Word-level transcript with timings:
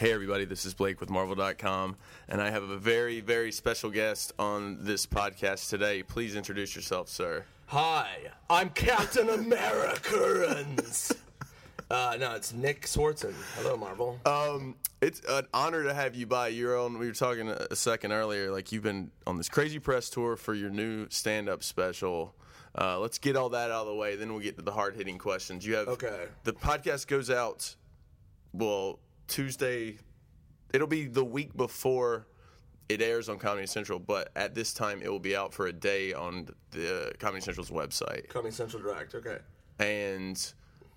Hey, 0.00 0.14
everybody, 0.14 0.46
this 0.46 0.64
is 0.64 0.72
Blake 0.72 0.98
with 0.98 1.10
Marvel.com, 1.10 1.94
and 2.26 2.40
I 2.40 2.48
have 2.48 2.62
a 2.62 2.78
very, 2.78 3.20
very 3.20 3.52
special 3.52 3.90
guest 3.90 4.32
on 4.38 4.78
this 4.80 5.04
podcast 5.04 5.68
today. 5.68 6.02
Please 6.02 6.36
introduce 6.36 6.74
yourself, 6.74 7.10
sir. 7.10 7.44
Hi, 7.66 8.08
I'm 8.48 8.70
Captain 8.70 9.28
America. 9.28 10.64
uh, 11.90 12.16
no, 12.18 12.34
it's 12.34 12.54
Nick 12.54 12.86
Swardson. 12.86 13.34
Hello, 13.56 13.76
Marvel. 13.76 14.18
Um, 14.24 14.76
it's 15.02 15.20
an 15.28 15.46
honor 15.52 15.82
to 15.82 15.92
have 15.92 16.14
you 16.14 16.26
by. 16.26 16.48
You're 16.48 16.80
on. 16.80 16.98
We 16.98 17.06
were 17.06 17.12
talking 17.12 17.50
a 17.50 17.66
a 17.70 17.76
second 17.76 18.12
earlier. 18.12 18.50
Like 18.50 18.72
you've 18.72 18.82
been 18.82 19.10
on 19.26 19.36
this 19.36 19.50
crazy 19.50 19.80
press 19.80 20.08
tour 20.08 20.36
for 20.36 20.54
your 20.54 20.70
new 20.70 21.10
stand-up 21.10 21.62
special. 21.62 22.34
Uh, 22.74 22.98
let's 22.98 23.18
get 23.18 23.36
all 23.36 23.50
that 23.50 23.70
out 23.70 23.82
of 23.82 23.88
the 23.88 23.94
way. 23.96 24.16
Then 24.16 24.32
we'll 24.32 24.40
get 24.40 24.56
to 24.56 24.62
the 24.62 24.72
hard-hitting 24.72 25.18
questions. 25.18 25.66
You 25.66 25.74
have 25.74 25.88
Okay. 25.88 26.24
The 26.44 26.54
podcast 26.54 27.06
goes 27.06 27.28
out. 27.28 27.76
Well, 28.54 28.98
Tuesday. 29.30 29.96
It'll 30.74 30.86
be 30.86 31.06
the 31.06 31.24
week 31.24 31.56
before 31.56 32.26
it 32.88 33.00
airs 33.00 33.28
on 33.28 33.38
Comedy 33.38 33.66
Central, 33.66 33.98
but 33.98 34.30
at 34.36 34.54
this 34.54 34.74
time 34.74 35.00
it 35.02 35.10
will 35.10 35.20
be 35.20 35.34
out 35.34 35.54
for 35.54 35.68
a 35.68 35.72
day 35.72 36.12
on 36.12 36.48
the 36.72 37.12
Comedy 37.18 37.40
Central's 37.40 37.70
website. 37.70 38.28
Comedy 38.28 38.52
Central 38.52 38.82
Direct. 38.82 39.14
Okay. 39.14 39.38
And 39.78 40.52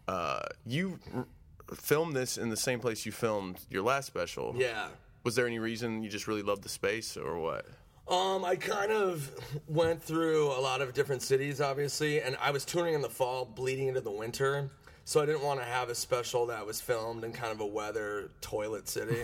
uh, 0.08 0.42
you 0.66 1.00
r- 1.14 1.28
filmed 1.76 2.16
this 2.16 2.38
in 2.38 2.50
the 2.50 2.58
same 2.58 2.80
place 2.80 3.06
you 3.06 3.12
filmed 3.12 3.60
your 3.70 3.84
last 3.84 4.08
special. 4.08 4.54
Yeah. 4.58 4.88
Was 5.24 5.36
there 5.36 5.48
any 5.48 5.60
reason 5.60 6.04
you 6.04 6.10
just 6.10 6.28
really 6.28 6.42
loved 6.42 6.64
the 6.64 6.70
space 6.70 7.16
or 7.16 7.40
what? 7.40 7.66
Um, 8.08 8.44
I 8.44 8.58
kind 8.58 8.92
of 8.92 9.32
went 9.68 10.04
through 10.04 10.48
a 10.48 10.60
lot 10.60 10.82
of 10.82 10.94
different 10.94 11.22
cities, 11.22 11.62
obviously, 11.62 12.22
and 12.22 12.36
I 12.42 12.52
was 12.52 12.66
touring 12.66 12.96
in 12.96 13.02
the 13.02 13.10
fall, 13.10 13.46
bleeding 13.46 13.88
into 13.88 14.02
the 14.02 14.12
winter. 14.12 14.70
So 15.06 15.22
I 15.22 15.26
didn't 15.26 15.44
want 15.44 15.60
to 15.60 15.66
have 15.66 15.90
a 15.90 15.96
special 15.96 16.46
that 16.48 16.66
was 16.66 16.80
filmed 16.80 17.26
in 17.26 17.34
kind 17.34 17.52
of 17.52 17.60
a 17.60 17.66
weather 17.66 18.30
toilet 18.40 18.88
city, 18.88 19.24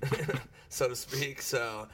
so 0.70 0.88
to 0.88 0.96
speak. 0.96 1.42
So, 1.42 1.86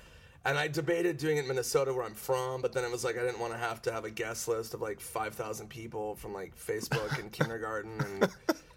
and 0.44 0.56
I 0.56 0.68
debated 0.68 1.16
doing 1.16 1.38
it 1.38 1.40
in 1.40 1.48
Minnesota, 1.48 1.92
where 1.92 2.04
I'm 2.04 2.14
from, 2.14 2.62
but 2.62 2.72
then 2.72 2.84
it 2.84 2.92
was 2.92 3.02
like 3.02 3.18
I 3.18 3.22
didn't 3.22 3.40
want 3.40 3.52
to 3.52 3.58
have 3.58 3.82
to 3.82 3.92
have 3.92 4.04
a 4.04 4.10
guest 4.10 4.46
list 4.46 4.72
of 4.72 4.80
like 4.80 5.00
5,000 5.00 5.68
people 5.68 6.14
from 6.14 6.32
like 6.32 6.56
Facebook 6.56 7.18
and 7.18 7.32
kindergarten, 7.32 8.00
and 8.00 8.28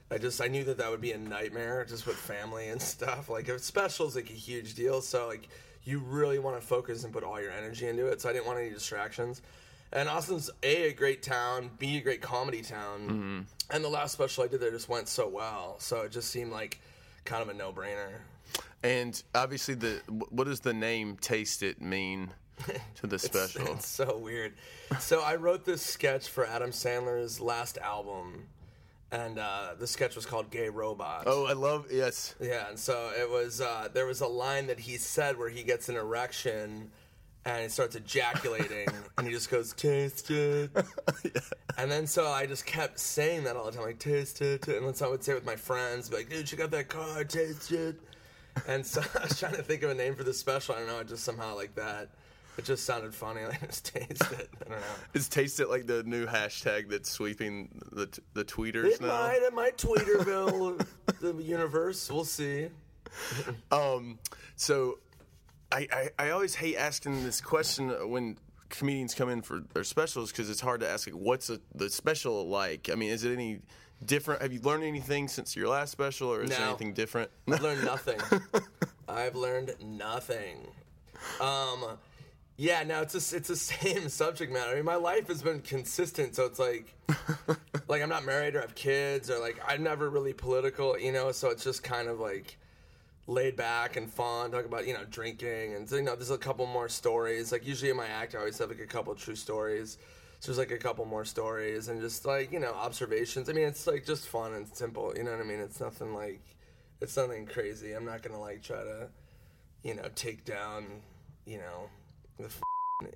I 0.09 0.17
just 0.17 0.41
I 0.41 0.47
knew 0.47 0.63
that 0.63 0.79
that 0.79 0.89
would 0.89 1.01
be 1.01 1.11
a 1.11 1.17
nightmare 1.19 1.85
just 1.87 2.07
with 2.07 2.15
family 2.15 2.69
and 2.69 2.81
stuff. 2.81 3.29
Like 3.29 3.49
a 3.49 3.59
special 3.59 4.07
is 4.07 4.15
like 4.15 4.31
a 4.31 4.33
huge 4.33 4.73
deal, 4.73 5.01
so 5.01 5.27
like 5.27 5.49
you 5.83 5.99
really 5.99 6.39
want 6.39 6.59
to 6.59 6.65
focus 6.65 7.03
and 7.03 7.13
put 7.13 7.23
all 7.23 7.39
your 7.39 7.51
energy 7.51 7.87
into 7.87 8.07
it. 8.07 8.21
So 8.21 8.29
I 8.29 8.33
didn't 8.33 8.47
want 8.47 8.59
any 8.59 8.71
distractions. 8.71 9.43
And 9.93 10.09
Austin's 10.09 10.49
a 10.63 10.89
a 10.89 10.93
great 10.93 11.23
town, 11.23 11.71
b 11.79 11.97
a 11.97 12.01
great 12.01 12.21
comedy 12.21 12.61
town, 12.61 13.47
and 13.69 13.83
the 13.83 13.89
last 13.89 14.11
special 14.13 14.43
I 14.43 14.47
did 14.47 14.59
there 14.59 14.71
just 14.71 14.89
went 14.89 15.07
so 15.07 15.27
well. 15.27 15.75
So 15.79 16.01
it 16.01 16.11
just 16.11 16.29
seemed 16.29 16.51
like 16.51 16.79
kind 17.25 17.41
of 17.41 17.49
a 17.49 17.53
no 17.53 17.71
brainer. 17.71 18.09
And 18.83 19.21
obviously, 19.33 19.75
the 19.75 20.01
wh- 20.07 20.31
what 20.31 20.45
does 20.45 20.59
the 20.59 20.73
name 20.73 21.17
"Taste 21.21 21.63
It" 21.63 21.81
mean 21.81 22.31
to 22.95 23.07
the 23.07 23.17
special? 23.29 23.73
It's 23.73 23.87
so 23.87 24.17
weird. 24.17 24.53
So 24.99 25.21
I 25.21 25.35
wrote 25.35 25.63
this 25.65 25.81
sketch 25.81 26.27
for 26.27 26.45
Adam 26.45 26.71
Sandler's 26.71 27.39
last 27.39 27.77
album, 27.77 28.45
and 29.11 29.39
uh, 29.39 29.75
the 29.79 29.87
sketch 29.87 30.15
was 30.15 30.25
called 30.25 30.51
"Gay 30.51 30.69
Robot." 30.69 31.23
oh, 31.27 31.45
I 31.45 31.53
love 31.53 31.87
yes. 31.91 32.35
Yeah, 32.41 32.69
and 32.69 32.77
so 32.77 33.11
it 33.17 33.29
was. 33.29 33.61
Uh, 33.61 33.87
there 33.93 34.05
was 34.05 34.19
a 34.21 34.27
line 34.27 34.67
that 34.67 34.79
he 34.81 34.97
said 34.97 35.37
where 35.37 35.49
he 35.49 35.63
gets 35.63 35.87
an 35.89 35.95
erection, 35.95 36.91
and 37.47 37.63
he 37.63 37.69
starts 37.69 37.95
ejaculating, 37.95 38.87
and 39.17 39.25
he 39.25 39.31
just 39.33 39.49
goes 39.49 39.71
taste 39.73 40.29
it. 40.29 40.69
And 41.77 41.89
then 41.89 42.05
so 42.05 42.27
I 42.27 42.45
just 42.45 42.65
kept 42.65 42.99
saying 42.99 43.45
that 43.45 43.55
all 43.55 43.65
the 43.65 43.71
time, 43.71 43.83
like 43.83 43.99
taste 43.99 44.41
it. 44.41 44.67
And 44.67 44.85
then 44.85 44.93
so 44.93 45.07
I 45.07 45.09
would 45.09 45.23
say 45.23 45.31
it 45.31 45.35
with 45.35 45.45
my 45.45 45.55
friends, 45.55 46.11
like, 46.11 46.29
dude, 46.29 46.45
check 46.45 46.59
out 46.59 46.71
that 46.71 46.89
car, 46.89 47.23
taste 47.23 47.71
it. 47.71 47.95
And 48.67 48.85
so 48.85 49.01
I 49.19 49.23
was 49.23 49.39
trying 49.39 49.55
to 49.55 49.63
think 49.63 49.83
of 49.83 49.91
a 49.91 49.93
name 49.95 50.13
for 50.15 50.23
the 50.23 50.33
special. 50.33 50.75
I 50.75 50.79
don't 50.79 50.87
know, 50.87 50.99
it 50.99 51.07
just 51.07 51.23
somehow 51.23 51.55
like 51.55 51.73
that. 51.75 52.09
It 52.57 52.65
just 52.65 52.85
sounded 52.85 53.13
funny. 53.13 53.41
Like 53.47 53.65
just 53.67 53.85
taste 53.85 54.31
it. 54.33 54.49
I 54.65 54.69
don't 54.69 54.79
know. 54.79 54.85
Is 55.13 55.29
"Taste 55.29 55.59
It" 55.59 55.69
like 55.69 55.85
the 55.87 56.03
new 56.03 56.25
hashtag 56.25 56.89
that's 56.89 57.09
sweeping 57.09 57.69
the 57.93 58.07
t- 58.07 58.21
the 58.33 58.43
tweeters 58.43 58.93
It 58.95 59.01
now? 59.01 59.07
might. 59.07 59.39
It 59.43 59.53
might 59.53 59.77
Tweeterville 59.77 60.85
the 61.21 61.33
universe. 61.35 62.11
We'll 62.11 62.25
see. 62.25 62.69
Um, 63.71 64.17
so 64.55 64.97
I, 65.71 65.87
I, 65.91 66.09
I 66.27 66.29
always 66.31 66.55
hate 66.55 66.75
asking 66.77 67.23
this 67.23 67.41
question 67.41 67.89
when 68.09 68.37
comedians 68.69 69.13
come 69.13 69.29
in 69.29 69.41
for 69.41 69.61
their 69.73 69.83
specials 69.83 70.31
because 70.31 70.49
it's 70.49 70.61
hard 70.61 70.81
to 70.81 70.89
ask 70.89 71.07
like 71.07 71.15
what's 71.15 71.49
a, 71.49 71.59
the 71.75 71.89
special 71.89 72.47
like. 72.47 72.89
I 72.91 72.95
mean, 72.95 73.09
is 73.11 73.23
it 73.23 73.33
any 73.33 73.59
different? 74.05 74.41
Have 74.41 74.53
you 74.53 74.59
learned 74.61 74.83
anything 74.83 75.27
since 75.27 75.55
your 75.55 75.67
last 75.69 75.91
special, 75.91 76.33
or 76.33 76.43
is 76.43 76.49
there 76.49 76.59
No. 76.59 76.69
anything 76.69 76.93
different? 76.93 77.29
I've 77.51 77.61
learned 77.61 77.83
nothing. 77.83 78.19
I've 79.09 79.35
learned 79.35 79.75
nothing. 79.83 80.67
Um, 81.41 81.97
yeah, 82.57 82.83
no, 82.83 83.01
it's 83.01 83.13
a, 83.13 83.35
it's 83.37 83.47
the 83.47 83.55
same 83.55 84.09
subject 84.09 84.51
matter. 84.51 84.71
I 84.71 84.75
mean, 84.75 84.85
my 84.85 84.95
life 84.95 85.27
has 85.27 85.41
been 85.41 85.61
consistent, 85.61 86.35
so 86.35 86.45
it's 86.45 86.59
like, 86.59 86.93
like 87.87 88.01
I'm 88.01 88.09
not 88.09 88.25
married 88.25 88.55
or 88.55 88.61
have 88.61 88.75
kids 88.75 89.29
or 89.29 89.39
like 89.39 89.59
I'm 89.67 89.83
never 89.83 90.09
really 90.09 90.33
political, 90.33 90.97
you 90.97 91.11
know. 91.11 91.31
So 91.31 91.49
it's 91.49 91.63
just 91.63 91.83
kind 91.83 92.07
of 92.07 92.19
like 92.19 92.57
laid 93.27 93.57
back 93.57 93.97
and 93.97 94.11
fun. 94.11 94.51
Talk 94.51 94.65
about 94.65 94.87
you 94.87 94.93
know 94.93 95.03
drinking 95.09 95.75
and 95.75 95.89
you 95.91 96.01
know 96.01 96.15
there's 96.15 96.31
a 96.31 96.37
couple 96.37 96.65
more 96.65 96.89
stories. 96.89 97.51
Like 97.51 97.67
usually 97.67 97.91
in 97.91 97.97
my 97.97 98.07
act, 98.07 98.33
I 98.33 98.39
always 98.39 98.57
have 98.57 98.69
like 98.69 98.79
a 98.79 98.87
couple 98.87 99.13
true 99.15 99.35
stories. 99.35 99.97
So 100.39 100.51
there's 100.51 100.57
like 100.57 100.71
a 100.71 100.77
couple 100.77 101.05
more 101.05 101.25
stories 101.25 101.87
and 101.89 101.99
just 102.01 102.25
like 102.25 102.51
you 102.51 102.59
know 102.59 102.73
observations. 102.73 103.49
I 103.49 103.53
mean, 103.53 103.67
it's 103.67 103.85
like 103.85 104.05
just 104.05 104.27
fun 104.27 104.53
and 104.53 104.67
simple. 104.67 105.13
You 105.15 105.23
know 105.23 105.31
what 105.31 105.41
I 105.41 105.43
mean? 105.43 105.59
It's 105.59 105.79
nothing 105.79 106.13
like 106.13 106.41
it's 107.01 107.17
nothing 107.17 107.45
crazy. 107.45 107.93
I'm 107.93 108.05
not 108.05 108.23
gonna 108.23 108.39
like 108.39 108.63
try 108.63 108.83
to 108.83 109.09
you 109.83 109.95
know 109.95 110.05
take 110.15 110.45
down 110.45 111.01
you 111.45 111.57
know 111.57 111.89
the 112.37 112.45
f- 112.45 112.61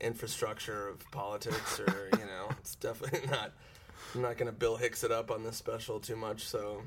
infrastructure 0.01 0.87
of 0.87 0.99
politics 1.11 1.79
or 1.79 2.09
you 2.19 2.25
know 2.25 2.47
it's 2.59 2.75
definitely 2.75 3.27
not. 3.31 3.53
I'm 4.13 4.21
not 4.21 4.37
gonna 4.37 4.51
Bill 4.51 4.75
Hicks 4.75 5.03
it 5.03 5.11
up 5.11 5.31
on 5.31 5.43
this 5.43 5.55
special 5.55 5.99
too 5.99 6.17
much. 6.17 6.45
So. 6.47 6.81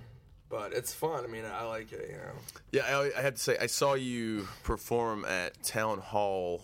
But 0.56 0.72
it's 0.72 0.94
fun. 0.94 1.24
I 1.24 1.26
mean, 1.26 1.44
I 1.44 1.64
like 1.64 1.92
it. 1.92 2.06
You 2.10 2.16
know. 2.16 2.32
yeah, 2.70 2.82
I, 2.98 3.18
I 3.18 3.22
had 3.22 3.34
to 3.36 3.42
say 3.42 3.56
I 3.60 3.66
saw 3.66 3.94
you 3.94 4.46
perform 4.62 5.24
at 5.24 5.60
Town 5.64 5.98
Hall 5.98 6.62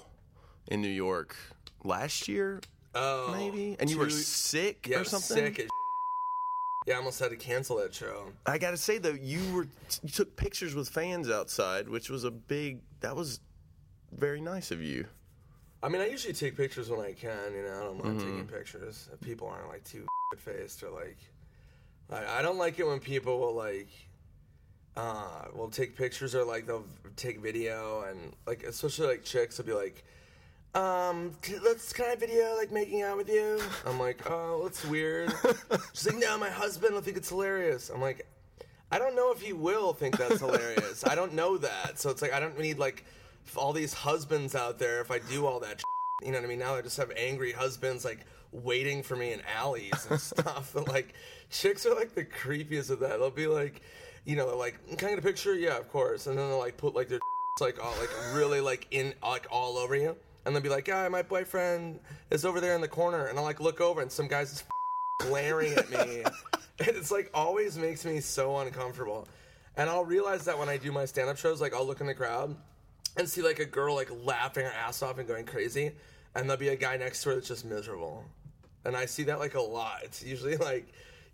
in 0.68 0.80
New 0.80 0.88
York 0.88 1.34
last 1.82 2.28
year, 2.28 2.60
Oh, 2.94 3.34
maybe, 3.36 3.76
and 3.80 3.90
you 3.90 3.98
were 3.98 4.10
sick 4.10 4.86
yeah, 4.88 4.98
or 5.00 5.04
something. 5.04 5.36
Sick 5.36 5.58
as 5.58 5.66
yeah, 6.86 6.94
I 6.94 6.98
almost 6.98 7.18
had 7.18 7.30
to 7.30 7.36
cancel 7.36 7.78
that 7.78 7.92
show. 7.92 8.26
I 8.46 8.58
gotta 8.58 8.76
say 8.76 8.98
though, 8.98 9.10
you 9.20 9.40
were 9.52 9.66
you 10.02 10.08
took 10.10 10.36
pictures 10.36 10.74
with 10.74 10.88
fans 10.88 11.28
outside, 11.28 11.88
which 11.88 12.10
was 12.10 12.22
a 12.24 12.30
big. 12.30 12.78
That 13.00 13.16
was 13.16 13.40
very 14.12 14.40
nice 14.40 14.70
of 14.70 14.80
you. 14.82 15.06
I 15.82 15.88
mean, 15.88 16.00
I 16.02 16.06
usually 16.06 16.34
take 16.34 16.56
pictures 16.56 16.90
when 16.90 17.00
I 17.00 17.12
can. 17.12 17.52
You 17.56 17.62
know, 17.64 17.76
I 17.80 17.82
don't 17.84 18.04
mind 18.04 18.20
Mm-hmm. 18.20 18.30
taking 18.30 18.46
pictures 18.46 19.08
if 19.12 19.20
people 19.20 19.48
aren't 19.48 19.68
like 19.68 19.82
too 19.84 20.06
faced 20.38 20.82
or 20.84 20.90
like. 20.90 21.18
I, 22.10 22.38
I 22.38 22.42
don't 22.42 22.58
like 22.58 22.78
it 22.78 22.86
when 22.86 23.00
people 23.00 23.38
will 23.38 23.54
like. 23.54 23.88
Uh, 24.96 25.44
will 25.54 25.70
take 25.70 25.96
pictures 25.96 26.34
or 26.34 26.44
like 26.44 26.66
they'll 26.66 26.84
take 27.14 27.40
video 27.40 28.02
and 28.10 28.34
like 28.46 28.64
especially 28.64 29.06
like 29.06 29.24
chicks 29.24 29.56
will 29.56 29.64
be 29.64 29.72
like, 29.72 30.04
um, 30.74 31.32
let's 31.64 31.92
kind 31.92 32.12
of 32.12 32.20
video 32.20 32.56
like 32.56 32.70
making 32.72 33.02
out 33.02 33.16
with 33.16 33.28
you? 33.28 33.60
I'm 33.86 33.98
like, 33.98 34.28
oh, 34.28 34.60
that's 34.64 34.84
weird. 34.84 35.32
She's 35.94 36.06
like, 36.06 36.18
no, 36.18 36.38
my 36.38 36.50
husband 36.50 36.94
will 36.94 37.00
think 37.00 37.16
it's 37.16 37.28
hilarious. 37.28 37.88
I'm 37.88 38.00
like, 38.00 38.26
I 38.92 38.98
don't 38.98 39.14
know 39.14 39.32
if 39.32 39.40
he 39.40 39.52
will 39.52 39.92
think 39.92 40.16
that's 40.18 40.40
hilarious. 40.40 41.04
I 41.06 41.14
don't 41.14 41.34
know 41.34 41.56
that. 41.58 41.98
So 41.98 42.10
it's 42.10 42.22
like 42.22 42.32
I 42.32 42.40
don't 42.40 42.58
need 42.58 42.78
like 42.78 43.04
all 43.56 43.72
these 43.72 43.94
husbands 43.94 44.54
out 44.54 44.78
there 44.78 45.00
if 45.00 45.10
I 45.10 45.18
do 45.18 45.46
all 45.46 45.60
that. 45.60 45.82
You 46.22 46.32
know 46.32 46.36
what 46.36 46.44
I 46.44 46.48
mean? 46.48 46.58
Now 46.58 46.74
I 46.74 46.82
just 46.82 46.98
have 46.98 47.10
angry 47.16 47.50
husbands 47.50 48.04
like 48.04 48.26
waiting 48.52 49.02
for 49.02 49.16
me 49.16 49.32
in 49.32 49.40
alleys 49.56 50.06
and 50.10 50.20
stuff. 50.20 50.74
And 50.74 50.86
like 50.88 51.14
chicks 51.50 51.86
are 51.86 51.94
like 51.94 52.14
the 52.14 52.24
creepiest 52.24 52.90
of 52.90 53.00
that. 53.00 53.18
They'll 53.18 53.30
be 53.30 53.46
like, 53.46 53.82
you 54.24 54.36
know, 54.36 54.46
they're 54.46 54.56
like, 54.56 54.78
"Can 54.98 55.08
I 55.08 55.10
get 55.10 55.18
a 55.18 55.22
picture?" 55.22 55.54
Yeah, 55.54 55.78
of 55.78 55.88
course. 55.88 56.26
And 56.26 56.38
then 56.38 56.48
they'll 56.48 56.58
like 56.58 56.76
put 56.76 56.94
like 56.94 57.08
their 57.08 57.18
s 57.18 57.60
like 57.60 57.82
all 57.82 57.94
like 57.98 58.10
really 58.34 58.60
like 58.60 58.86
in 58.90 59.14
like 59.22 59.46
all 59.50 59.78
over 59.78 59.96
you. 59.96 60.16
And 60.44 60.54
they'll 60.54 60.62
be 60.62 60.68
like, 60.68 60.88
"Yeah, 60.88 61.08
my 61.08 61.22
boyfriend 61.22 62.00
is 62.30 62.44
over 62.44 62.60
there 62.60 62.74
in 62.74 62.80
the 62.80 62.88
corner." 62.88 63.26
And 63.26 63.38
I'll 63.38 63.44
like 63.44 63.60
look 63.60 63.80
over 63.80 64.00
and 64.00 64.10
some 64.10 64.28
guy's 64.28 64.50
just 64.50 64.64
glaring 65.20 65.74
at 65.74 65.90
me. 65.90 66.24
it's 66.80 67.10
like 67.10 67.30
always 67.34 67.78
makes 67.78 68.04
me 68.04 68.20
so 68.20 68.58
uncomfortable. 68.58 69.28
And 69.76 69.88
I'll 69.88 70.04
realize 70.04 70.44
that 70.44 70.58
when 70.58 70.68
I 70.68 70.76
do 70.76 70.92
my 70.92 71.04
stand 71.04 71.28
up 71.28 71.36
shows, 71.36 71.60
like 71.60 71.74
I'll 71.74 71.86
look 71.86 72.00
in 72.00 72.06
the 72.06 72.14
crowd 72.14 72.56
and 73.16 73.28
see 73.28 73.42
like 73.42 73.58
a 73.58 73.64
girl 73.64 73.94
like 73.94 74.10
laughing 74.24 74.64
her 74.64 74.72
ass 74.72 75.02
off 75.02 75.18
and 75.18 75.26
going 75.26 75.46
crazy, 75.46 75.92
and 76.34 76.48
there'll 76.48 76.60
be 76.60 76.68
a 76.68 76.76
guy 76.76 76.96
next 76.96 77.22
to 77.22 77.30
her 77.30 77.34
that's 77.36 77.48
just 77.48 77.64
miserable. 77.64 78.24
And 78.84 78.96
I 78.96 79.06
see 79.06 79.24
that 79.24 79.38
like 79.38 79.54
a 79.54 79.60
lot. 79.60 80.00
It's 80.04 80.22
usually 80.22 80.56
like 80.56 80.88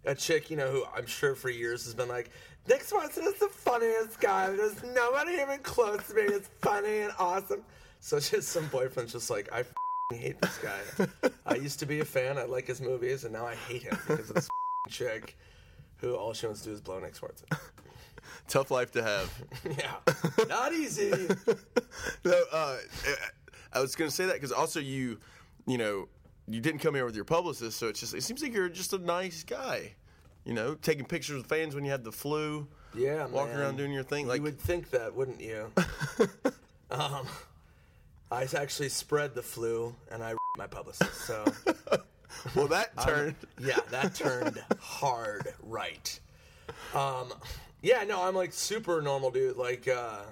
a 0.04 0.14
chick, 0.14 0.50
you 0.50 0.56
know, 0.56 0.70
who 0.70 0.84
I'm 0.96 1.06
sure 1.06 1.34
for 1.34 1.50
years 1.50 1.84
has 1.84 1.94
been 1.94 2.08
like, 2.08 2.31
Nick 2.69 2.82
Swardson 2.82 3.26
is 3.26 3.34
the 3.34 3.48
funniest 3.48 4.20
guy. 4.20 4.50
There's 4.50 4.82
nobody 4.82 5.34
even 5.34 5.58
close 5.60 6.08
to 6.08 6.14
me. 6.14 6.22
It's 6.22 6.48
funny 6.60 7.00
and 7.00 7.12
awesome. 7.19 7.62
So 8.00 8.19
just 8.20 8.48
some 8.48 8.66
boyfriend's 8.69 9.12
just 9.12 9.31
like, 9.31 9.48
I 9.52 9.64
hate 10.14 10.40
this 10.40 10.58
guy. 10.58 11.06
I 11.46 11.54
used 11.56 11.78
to 11.81 11.87
be 11.87 12.00
a 12.00 12.04
fan. 12.04 12.38
I 12.38 12.44
like 12.44 12.66
his 12.66 12.81
movies, 12.81 13.25
and 13.25 13.32
now 13.32 13.46
I 13.46 13.54
hate 13.54 13.82
him 13.82 13.98
because 14.06 14.31
of 14.31 14.37
this 14.37 14.44
f***ing 14.44 14.93
chick 14.93 15.37
who 15.98 16.14
all 16.14 16.32
she 16.32 16.46
wants 16.46 16.62
to 16.62 16.69
do 16.69 16.75
is 16.75 16.81
blow 16.81 16.98
Nick 16.98 17.14
Swardson. 17.14 17.44
Tough 18.48 18.70
life 18.70 18.93
to 18.93 19.02
have. 19.02 19.32
yeah, 19.78 19.94
not 20.48 20.72
easy. 20.72 21.12
no, 22.25 22.43
uh, 22.52 22.76
I 23.72 23.81
was 23.81 23.96
going 23.96 24.08
to 24.10 24.14
say 24.14 24.26
that 24.26 24.34
because 24.34 24.52
also 24.52 24.78
you, 24.81 25.19
you 25.66 25.78
know, 25.78 26.08
you 26.48 26.60
didn't 26.60 26.81
come 26.81 26.94
here 26.94 27.04
with 27.04 27.16
your 27.16 27.25
publicist, 27.25 27.78
so 27.78 27.88
it's 27.88 28.00
just 28.00 28.14
it 28.14 28.22
seems 28.22 28.43
like 28.43 28.52
you're 28.52 28.69
just 28.69 28.93
a 28.93 28.98
nice 28.98 29.43
guy. 29.43 29.93
You 30.44 30.54
know, 30.54 30.75
taking 30.75 31.04
pictures 31.04 31.38
with 31.38 31.46
fans 31.46 31.75
when 31.75 31.84
you 31.84 31.90
had 31.90 32.04
the 32.04 32.12
flu. 32.12 32.69
Yeah, 32.94 33.26
walking 33.26 33.54
man. 33.54 33.62
around 33.62 33.76
doing 33.76 33.93
your 33.93 34.04
thing. 34.04 34.28
Like 34.28 34.38
you 34.38 34.44
would 34.44 34.60
think 34.60 34.90
that, 34.90 35.14
wouldn't 35.14 35.40
you? 35.40 35.72
um, 36.90 37.26
I 38.31 38.46
actually 38.56 38.88
spread 38.88 39.34
the 39.34 39.43
flu, 39.43 39.94
and 40.10 40.22
I 40.22 40.34
my 40.56 40.66
publicist. 40.66 41.14
So, 41.14 41.44
well, 42.54 42.69
that 42.69 42.96
turned. 43.02 43.37
yeah, 43.60 43.78
that 43.90 44.14
turned 44.14 44.62
hard 44.81 45.48
right. 45.62 46.20
Um, 46.94 47.32
yeah, 47.82 48.04
no, 48.04 48.22
I'm 48.22 48.34
like 48.34 48.52
super 48.52 49.02
normal 49.02 49.31
dude. 49.31 49.56
Like, 49.56 49.87
uh, 49.88 50.22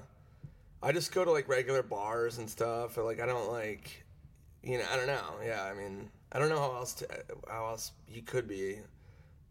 I 0.83 0.93
just 0.93 1.13
go 1.13 1.25
to 1.25 1.31
like 1.31 1.49
regular 1.49 1.83
bars 1.83 2.39
and 2.39 2.49
stuff. 2.49 2.97
Or 2.99 3.03
like, 3.03 3.21
I 3.21 3.27
don't 3.27 3.51
like, 3.51 4.04
you 4.65 4.79
know, 4.79 4.85
I 4.91 4.97
don't 4.97 5.07
know. 5.07 5.35
Yeah, 5.45 5.63
I 5.65 5.75
mean, 5.75 6.09
I 6.33 6.39
don't 6.39 6.49
know 6.49 6.59
how 6.59 6.75
else 6.75 6.95
to, 6.95 7.09
how 7.49 7.67
else 7.67 7.93
you 8.09 8.23
could 8.23 8.49
be, 8.49 8.79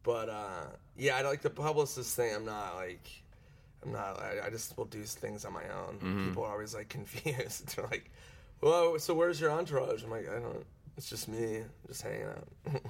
but 0.03 0.29
uh, 0.29 0.65
yeah, 0.97 1.17
I 1.17 1.21
like 1.21 1.41
the 1.41 1.49
publicist 1.49 2.15
thing. 2.15 2.33
I'm 2.35 2.45
not 2.45 2.75
like. 2.75 3.07
I'm 3.85 3.91
not. 3.91 4.19
I, 4.19 4.47
I 4.47 4.49
just 4.49 4.77
will 4.77 4.85
do 4.85 5.03
things 5.03 5.43
on 5.43 5.51
my 5.53 5.63
own. 5.63 5.95
Mm-hmm. 5.95 6.27
People 6.29 6.43
are 6.43 6.51
always 6.53 6.73
like 6.73 6.89
confused. 6.97 7.75
They're 7.75 7.85
like, 7.85 8.09
"Well, 8.61 8.97
so 8.99 9.13
where's 9.13 9.39
your 9.39 9.51
entourage?" 9.51 10.03
I'm 10.03 10.09
like, 10.09 10.29
"I 10.29 10.39
don't. 10.39 10.65
It's 10.97 11.09
just 11.09 11.27
me, 11.27 11.63
just 11.87 12.01
hanging 12.01 12.27
out," 12.27 12.47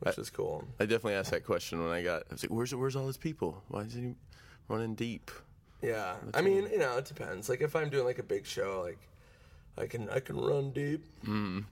which 0.00 0.18
is 0.18 0.30
cool. 0.30 0.64
I 0.80 0.84
definitely 0.84 1.14
asked 1.14 1.32
that 1.32 1.44
question 1.44 1.82
when 1.82 1.92
I 1.92 2.02
got. 2.02 2.22
I 2.30 2.34
was 2.34 2.42
like, 2.42 2.50
"Where's 2.50 2.74
where's 2.74 2.96
all 2.96 3.06
his 3.06 3.18
people? 3.18 3.62
Why 3.68 3.82
is 3.82 3.94
he 3.94 4.14
running 4.68 4.94
deep?" 4.94 5.30
Yeah, 5.82 6.14
I 6.32 6.42
mean, 6.42 6.68
you 6.70 6.78
know, 6.78 6.96
it 6.96 7.06
depends. 7.06 7.48
Like 7.48 7.60
if 7.60 7.74
I'm 7.74 7.90
doing 7.90 8.04
like 8.04 8.20
a 8.20 8.22
big 8.22 8.46
show, 8.46 8.82
like 8.84 9.00
I 9.78 9.86
can 9.86 10.08
I 10.10 10.20
can 10.20 10.36
run 10.38 10.70
deep, 10.72 11.04
Mm. 11.26 11.64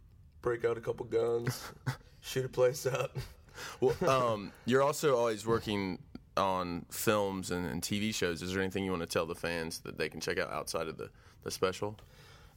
break 0.42 0.64
out 0.64 0.76
a 0.78 0.80
couple 0.80 1.06
guns, 1.06 1.62
shoot 2.20 2.44
a 2.44 2.48
place 2.48 2.86
up. 2.86 3.16
Well, 3.80 3.94
um, 4.08 4.52
you're 4.64 4.80
also 4.80 5.16
always 5.16 5.44
working 5.46 5.98
on 6.34 6.86
films 6.90 7.50
and, 7.50 7.66
and 7.66 7.82
TV 7.82 8.14
shows. 8.14 8.40
Is 8.40 8.52
there 8.54 8.62
anything 8.62 8.84
you 8.84 8.90
want 8.90 9.02
to 9.02 9.08
tell 9.08 9.26
the 9.26 9.34
fans 9.34 9.80
that 9.80 9.98
they 9.98 10.08
can 10.08 10.18
check 10.20 10.38
out 10.38 10.50
outside 10.50 10.88
of 10.88 10.96
the, 10.96 11.10
the 11.42 11.50
special? 11.50 11.94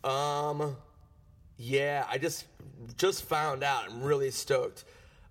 Um, 0.06 0.78
yeah, 1.58 2.06
I 2.10 2.18
just 2.18 2.46
just 2.98 3.24
found 3.26 3.64
out. 3.64 3.90
I'm 3.90 4.02
really 4.02 4.32
stoked. 4.32 4.86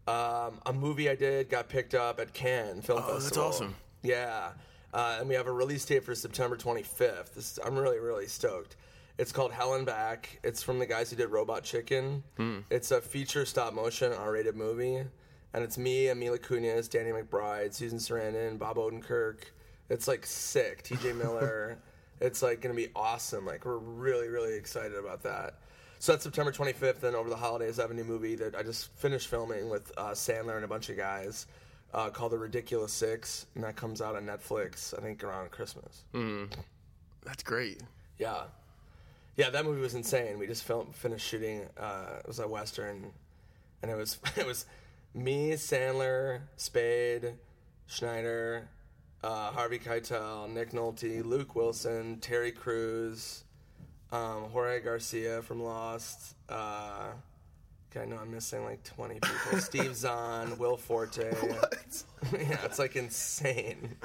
Um, 0.07 0.61
a 0.67 0.73
movie 0.75 1.09
I 1.09 1.15
did 1.15 1.49
got 1.49 1.69
picked 1.71 1.95
up 1.95 2.21
at 2.21 2.35
Cannes 2.35 2.83
Film 2.83 2.99
festival. 2.99 3.15
Oh, 3.17 3.21
that's 3.21 3.37
awesome. 3.39 3.75
Yeah, 4.03 4.51
uh, 4.93 5.17
and 5.21 5.29
we 5.29 5.37
have 5.37 5.47
a 5.47 5.53
release 5.53 5.85
date 5.87 6.05
for 6.05 6.15
September 6.15 6.57
25th. 6.57 7.35
This, 7.35 7.59
I'm 7.65 7.79
really 7.79 7.99
really 8.01 8.27
stoked. 8.27 8.77
It's 9.19 9.33
called 9.33 9.53
Hell 9.53 9.75
and 9.75 9.87
Back. 9.87 10.41
It's 10.43 10.63
from 10.63 10.79
the 10.79 10.87
guys 10.87 11.11
who 11.11 11.17
did 11.17 11.29
Robot 11.29 11.65
Chicken. 11.65 12.23
Hmm. 12.37 12.61
It's 12.71 12.91
a 12.91 13.01
feature 13.01 13.45
stop 13.47 13.75
motion 13.75 14.13
R-rated 14.13 14.57
movie, 14.57 14.97
and 14.97 15.65
it's 15.65 15.77
me, 15.79 16.05
Amila 16.07 16.39
Kunis, 16.39 16.89
Danny 16.91 17.11
McBride, 17.11 17.75
Susan 17.75 17.99
Sarandon, 17.99 18.59
Bob 18.59 18.77
Odenkirk. 18.77 19.39
It's 19.91 20.09
like 20.09 20.25
sick. 20.27 20.83
T.J. 20.83 21.13
Miller. 21.23 21.79
it's 22.21 22.43
like 22.43 22.61
gonna 22.61 22.75
be 22.75 22.89
awesome. 22.97 23.45
Like 23.47 23.65
we're 23.65 23.79
really 23.79 24.29
really 24.29 24.55
excited 24.55 24.97
about 24.97 25.23
that. 25.25 25.59
So 25.99 26.13
that's 26.13 26.25
September 26.25 26.51
25th, 26.51 27.05
and 27.05 27.15
over 27.15 27.29
the 27.29 27.37
holidays, 27.37 27.79
I 27.79 27.83
have 27.83 27.93
a 27.93 27.95
new 27.95 28.03
movie 28.03 28.35
that 28.37 28.57
I 28.57 28.65
just 28.65 28.93
finished 28.97 29.29
filming 29.29 29.69
with 29.71 29.93
uh, 29.97 30.11
Sandler 30.11 30.57
and 30.57 30.65
a 30.65 30.69
bunch 30.69 30.89
of 30.89 30.97
guys 30.97 31.47
uh, 31.95 32.11
called 32.11 32.33
The 32.33 32.39
Ridiculous 32.39 32.93
Six, 32.93 33.47
and 33.55 33.63
that 33.63 33.77
comes 33.77 34.01
out 34.01 34.17
on 34.17 34.25
Netflix, 34.25 34.99
I 34.99 35.01
think, 35.01 35.23
around 35.23 35.53
Christmas. 35.53 36.05
That's 37.25 37.45
great. 37.45 37.83
Yeah. 38.19 38.45
Yeah, 39.37 39.51
that 39.51 39.65
movie 39.65 39.81
was 39.81 39.95
insane. 39.95 40.39
We 40.39 40.47
just 40.47 40.65
filmed, 40.65 40.95
finished 40.95 41.27
shooting. 41.27 41.67
Uh, 41.79 42.19
it 42.19 42.27
was 42.27 42.39
a 42.39 42.47
western, 42.47 43.13
and 43.83 43.91
it 43.91 43.97
was 43.97 44.19
it 44.37 44.47
was 44.47 44.67
me, 45.15 45.53
Sandler, 45.53 46.41
Spade, 46.57 47.35
Schneider, 47.87 48.69
uh, 49.23 49.51
Harvey 49.53 49.79
Keitel, 49.79 50.51
Nick 50.51 50.73
Nolte, 50.73 51.25
Luke 51.25 51.55
Wilson, 51.55 52.19
Terry 52.21 52.53
Crews, 52.53 53.45
um, 54.11 54.45
Jorge 54.53 54.81
Garcia 54.81 55.43
from 55.43 55.63
Lost. 55.63 56.35
Uh, 56.49 57.13
okay, 57.91 58.03
I 58.03 58.05
know 58.07 58.19
I'm 58.19 58.31
missing 58.31 58.65
like 58.65 58.83
20 58.85 59.15
people. 59.15 59.59
Steve 59.59 59.97
Zahn, 59.97 60.59
Will 60.59 60.77
Forte. 60.77 61.23
yeah, 62.33 62.57
it's 62.65 62.79
like 62.79 62.97
insane. 62.97 63.97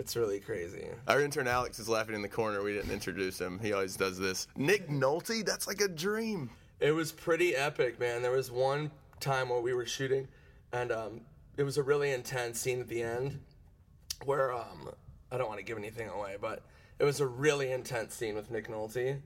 It's 0.00 0.16
really 0.16 0.40
crazy. 0.40 0.86
Our 1.08 1.20
intern 1.20 1.46
Alex 1.46 1.78
is 1.78 1.86
laughing 1.86 2.14
in 2.14 2.22
the 2.22 2.28
corner. 2.28 2.62
We 2.62 2.72
didn't 2.72 2.90
introduce 2.90 3.38
him. 3.38 3.58
He 3.58 3.74
always 3.74 3.96
does 3.96 4.18
this. 4.18 4.48
Nick 4.56 4.88
Nolte, 4.88 5.44
that's 5.44 5.66
like 5.66 5.82
a 5.82 5.88
dream. 5.88 6.48
It 6.80 6.92
was 6.92 7.12
pretty 7.12 7.54
epic, 7.54 8.00
man. 8.00 8.22
There 8.22 8.30
was 8.30 8.50
one 8.50 8.92
time 9.20 9.50
where 9.50 9.60
we 9.60 9.74
were 9.74 9.84
shooting, 9.84 10.26
and 10.72 10.90
um, 10.90 11.20
it 11.58 11.64
was 11.64 11.76
a 11.76 11.82
really 11.82 12.12
intense 12.12 12.58
scene 12.58 12.80
at 12.80 12.88
the 12.88 13.02
end 13.02 13.40
where 14.24 14.54
um, 14.54 14.88
I 15.30 15.36
don't 15.36 15.48
want 15.48 15.58
to 15.60 15.66
give 15.66 15.76
anything 15.76 16.08
away, 16.08 16.36
but 16.40 16.62
it 16.98 17.04
was 17.04 17.20
a 17.20 17.26
really 17.26 17.70
intense 17.70 18.14
scene 18.14 18.34
with 18.34 18.50
Nick 18.50 18.68
Nolte, 18.68 19.20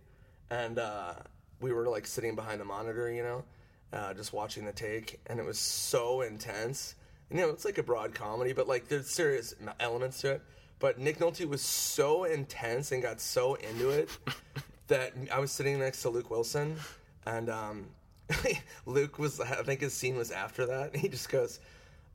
and 0.51 0.81
uh, 0.81 1.15
we 1.61 1.73
were 1.73 1.87
like 1.87 2.05
sitting 2.05 2.35
behind 2.35 2.61
a 2.61 2.65
monitor, 2.65 3.13
you 3.13 3.23
know, 3.23 3.45
uh, 3.93 4.13
just 4.13 4.33
watching 4.33 4.65
the 4.65 4.73
take, 4.73 5.21
and 5.29 5.39
it 5.39 5.47
was 5.47 5.61
so 5.61 6.23
intense. 6.23 6.97
And, 7.31 7.39
you 7.39 7.47
know, 7.47 7.53
it's 7.53 7.65
like 7.65 7.79
a 7.79 7.85
broad 7.85 8.13
comedy, 8.13 8.53
but 8.53 8.67
like 8.67 8.89
there's 8.89 9.09
serious 9.09 9.55
elements 9.79 10.21
to 10.23 10.33
it. 10.33 10.43
But 10.85 10.99
Nick 10.99 11.17
Nolte 11.17 11.49
was 11.49 11.63
so 11.63 12.25
intense 12.25 12.93
and 12.93 13.03
got 13.03 13.19
so 13.19 13.55
into 13.55 13.89
it 13.89 14.11
that 14.89 15.15
I 15.33 15.39
was 15.39 15.51
sitting 15.51 15.79
next 15.79 16.03
to 16.03 16.11
Luke 16.11 16.31
Wilson, 16.31 16.77
and 17.25 17.49
um, 17.49 17.87
Luke 18.85 19.19
was, 19.19 19.41
I 19.41 19.63
think 19.63 19.81
his 19.81 19.95
scene 19.95 20.15
was 20.15 20.31
after 20.31 20.67
that, 20.67 20.93
and 20.93 21.01
he 21.01 21.09
just 21.09 21.31
goes, 21.31 21.61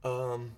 um, 0.04 0.52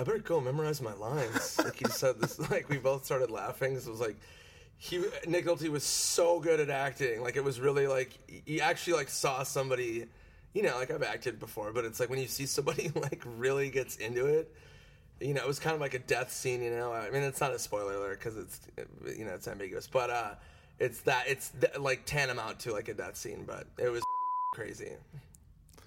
I 0.00 0.02
better 0.02 0.18
go 0.18 0.40
memorize 0.40 0.82
my 0.82 0.94
lines. 0.94 1.56
like 1.64 1.76
he 1.76 1.84
said 1.84 2.20
this, 2.20 2.40
like 2.50 2.68
we 2.68 2.78
both 2.78 3.04
started 3.04 3.30
laughing. 3.30 3.78
So 3.78 3.90
it 3.90 3.92
was 3.92 4.00
like, 4.00 4.16
he, 4.76 5.04
Nick 5.28 5.46
Nolte 5.46 5.68
was 5.68 5.84
so 5.84 6.40
good 6.40 6.58
at 6.58 6.70
acting. 6.70 7.22
Like 7.22 7.36
it 7.36 7.44
was 7.44 7.60
really 7.60 7.86
like, 7.86 8.18
he 8.46 8.60
actually 8.60 8.94
like 8.94 9.08
saw 9.08 9.44
somebody, 9.44 10.06
you 10.54 10.62
know, 10.64 10.76
like 10.76 10.90
I've 10.90 11.04
acted 11.04 11.38
before, 11.38 11.72
but 11.72 11.84
it's 11.84 12.00
like 12.00 12.10
when 12.10 12.18
you 12.18 12.26
see 12.26 12.46
somebody 12.46 12.90
like 12.96 13.22
really 13.24 13.70
gets 13.70 13.94
into 13.94 14.26
it, 14.26 14.52
you 15.20 15.34
know, 15.34 15.40
it 15.40 15.46
was 15.46 15.58
kind 15.58 15.74
of 15.74 15.80
like 15.80 15.94
a 15.94 15.98
death 15.98 16.32
scene, 16.32 16.62
you 16.62 16.70
know. 16.70 16.92
I 16.92 17.10
mean, 17.10 17.22
it's 17.22 17.40
not 17.40 17.52
a 17.52 17.58
spoiler 17.58 17.94
alert 17.94 18.18
because 18.18 18.36
it's, 18.36 18.60
you 19.16 19.24
know, 19.24 19.32
it's 19.32 19.48
ambiguous, 19.48 19.86
but 19.86 20.10
uh, 20.10 20.34
it's 20.78 21.00
that 21.02 21.24
it's 21.28 21.50
th- 21.60 21.78
like 21.78 22.04
tantamount 22.04 22.58
to 22.60 22.72
like 22.72 22.88
a 22.88 22.94
death 22.94 23.16
scene, 23.16 23.44
but 23.46 23.66
it 23.78 23.88
was 23.90 24.02
crazy. 24.54 24.92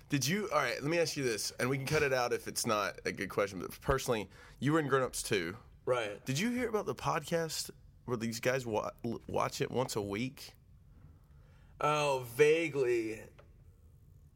Did 0.10 0.26
you? 0.26 0.50
All 0.54 0.60
right, 0.60 0.82
let 0.82 0.90
me 0.90 1.00
ask 1.00 1.18
you 1.18 1.24
this, 1.24 1.52
and 1.60 1.70
we 1.70 1.78
can 1.78 1.86
cut 1.86 2.02
it 2.02 2.14
out 2.14 2.32
if 2.32 2.48
it's 2.48 2.66
not 2.66 2.98
a 3.06 3.12
good 3.12 3.30
question. 3.30 3.60
But 3.60 3.80
personally, 3.82 4.30
you 4.60 4.72
were 4.72 4.80
in 4.80 4.88
Grown 4.88 5.04
Ups 5.04 5.22
Two. 5.22 5.56
Right. 5.86 6.24
Did 6.26 6.40
you 6.40 6.50
hear 6.50 6.70
about 6.70 6.86
the 6.86 6.96
podcast 6.96 7.70
where 8.06 8.18
these 8.18 8.40
guys 8.40 8.66
wa- 8.66 8.92
watch 9.28 9.60
it 9.62 9.70
once 9.70 9.96
a 9.98 10.02
week? 10.02 10.54
Oh, 11.82 12.24
vaguely. 12.36 13.20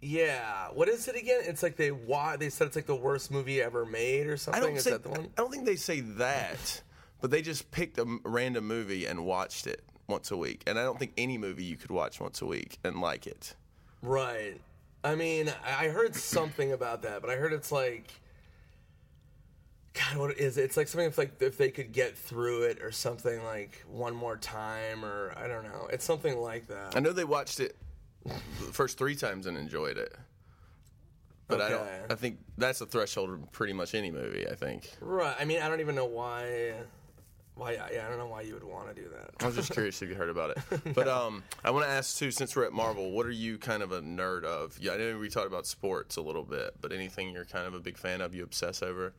Yeah. 0.01 0.67
What 0.74 0.89
is 0.89 1.08
it 1.08 1.15
again? 1.15 1.41
It's 1.43 1.62
like 1.63 1.75
they 1.75 1.91
why 1.91 2.36
They 2.38 2.50
said 2.50 2.67
it's 2.67 2.75
like 2.75 2.88
the 2.88 2.96
worst 2.96 3.31
movie 3.31 3.62
ever 3.62 3.86
made 3.86 4.27
or 4.27 4.34
I 4.34 4.36
something. 4.36 4.63
don't 4.63 4.75
is 4.75 4.84
say, 4.84 4.91
that 4.91 5.03
the 5.03 5.10
one? 5.10 5.29
I 5.38 5.41
don't 5.41 5.51
think 5.51 5.65
they 5.65 5.75
say 5.75 6.01
that, 6.01 6.81
but 7.22 7.29
they 7.31 7.41
just 7.41 7.70
picked 7.72 7.98
a 8.00 8.20
random 8.24 8.67
movie 8.67 9.05
and 9.05 9.25
watched 9.25 9.67
it 9.67 9.84
once 10.08 10.31
a 10.31 10.38
week. 10.38 10.63
And 10.65 10.79
I 10.79 10.84
don't 10.84 10.98
think 10.98 11.13
any 11.17 11.38
movie 11.38 11.63
you 11.63 11.77
could 11.77 11.91
watch 11.91 12.20
once 12.20 12.41
a 12.41 12.46
week 12.46 12.79
and 12.84 13.00
like 13.00 13.27
it. 13.27 13.55
Right. 14.01 14.60
I 15.03 15.15
mean, 15.15 15.53
I 15.65 15.86
I 15.86 15.89
heard 15.89 16.15
something 16.15 16.72
about 16.74 17.03
that, 17.03 17.22
but 17.22 17.29
I 17.29 17.36
heard 17.36 17.53
it's 17.53 17.72
like. 17.72 18.12
God, 19.93 20.17
what 20.17 20.38
is 20.38 20.58
it? 20.58 20.63
It's 20.63 20.77
like 20.77 20.88
something 20.88 21.08
if 21.08 21.17
like 21.17 21.41
if 21.41 21.58
they 21.58 21.70
could 21.70 21.91
get 21.91 22.17
through 22.17 22.63
it 22.63 22.81
or 22.81 22.91
something 22.93 23.43
like 23.43 23.84
one 23.89 24.15
more 24.15 24.38
time 24.38 25.03
or 25.03 25.34
I 25.36 25.48
don't 25.50 25.65
know. 25.65 25.89
It's 25.91 26.05
something 26.05 26.39
like 26.39 26.67
that. 26.67 26.96
I 26.96 27.01
know 27.01 27.12
they 27.12 27.25
watched 27.25 27.60
it 27.60 27.75
the 28.25 28.73
first 28.73 28.97
three 28.97 29.15
times 29.15 29.47
and 29.47 29.57
enjoyed 29.57 29.97
it. 29.97 30.15
But 31.47 31.61
I 31.61 31.69
don't. 31.69 31.87
I 32.09 32.15
think 32.15 32.39
that's 32.57 32.79
the 32.79 32.85
threshold 32.85 33.29
of 33.29 33.51
pretty 33.51 33.73
much 33.73 33.93
any 33.93 34.11
movie. 34.11 34.47
I 34.47 34.55
think. 34.55 34.89
Right. 35.01 35.35
I 35.39 35.45
mean, 35.45 35.61
I 35.61 35.67
don't 35.67 35.81
even 35.81 35.95
know 35.95 36.05
why. 36.05 36.73
Why? 37.55 37.73
Yeah, 37.73 38.05
I 38.05 38.09
don't 38.09 38.17
know 38.17 38.27
why 38.27 38.41
you 38.41 38.53
would 38.53 38.63
want 38.63 38.95
to 38.95 39.01
do 39.01 39.09
that. 39.09 39.31
I 39.43 39.45
was 39.45 39.55
just 39.55 39.71
curious 39.71 40.01
if 40.01 40.09
you 40.09 40.15
heard 40.15 40.29
about 40.29 40.51
it. 40.51 40.93
But 40.95 41.07
um, 41.07 41.43
I 41.63 41.71
want 41.71 41.85
to 41.85 41.91
ask 41.91 42.17
too, 42.17 42.31
since 42.31 42.55
we're 42.55 42.63
at 42.63 42.71
Marvel, 42.71 43.11
what 43.11 43.25
are 43.25 43.31
you 43.31 43.57
kind 43.57 43.83
of 43.83 43.91
a 43.91 44.01
nerd 44.01 44.45
of? 44.45 44.79
Yeah, 44.79 44.93
I 44.93 44.97
know 44.97 45.17
we 45.17 45.29
talked 45.29 45.47
about 45.47 45.67
sports 45.67 46.15
a 46.15 46.21
little 46.21 46.43
bit, 46.43 46.75
but 46.79 46.91
anything 46.93 47.31
you're 47.31 47.45
kind 47.45 47.67
of 47.67 47.73
a 47.73 47.79
big 47.79 47.97
fan 47.97 48.21
of, 48.21 48.33
you 48.33 48.43
obsess 48.43 48.81
over? 48.81 49.13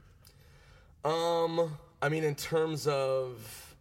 Um, 1.04 1.78
I 2.00 2.08
mean, 2.08 2.24
in 2.24 2.34
terms 2.34 2.86
of, 2.86 3.71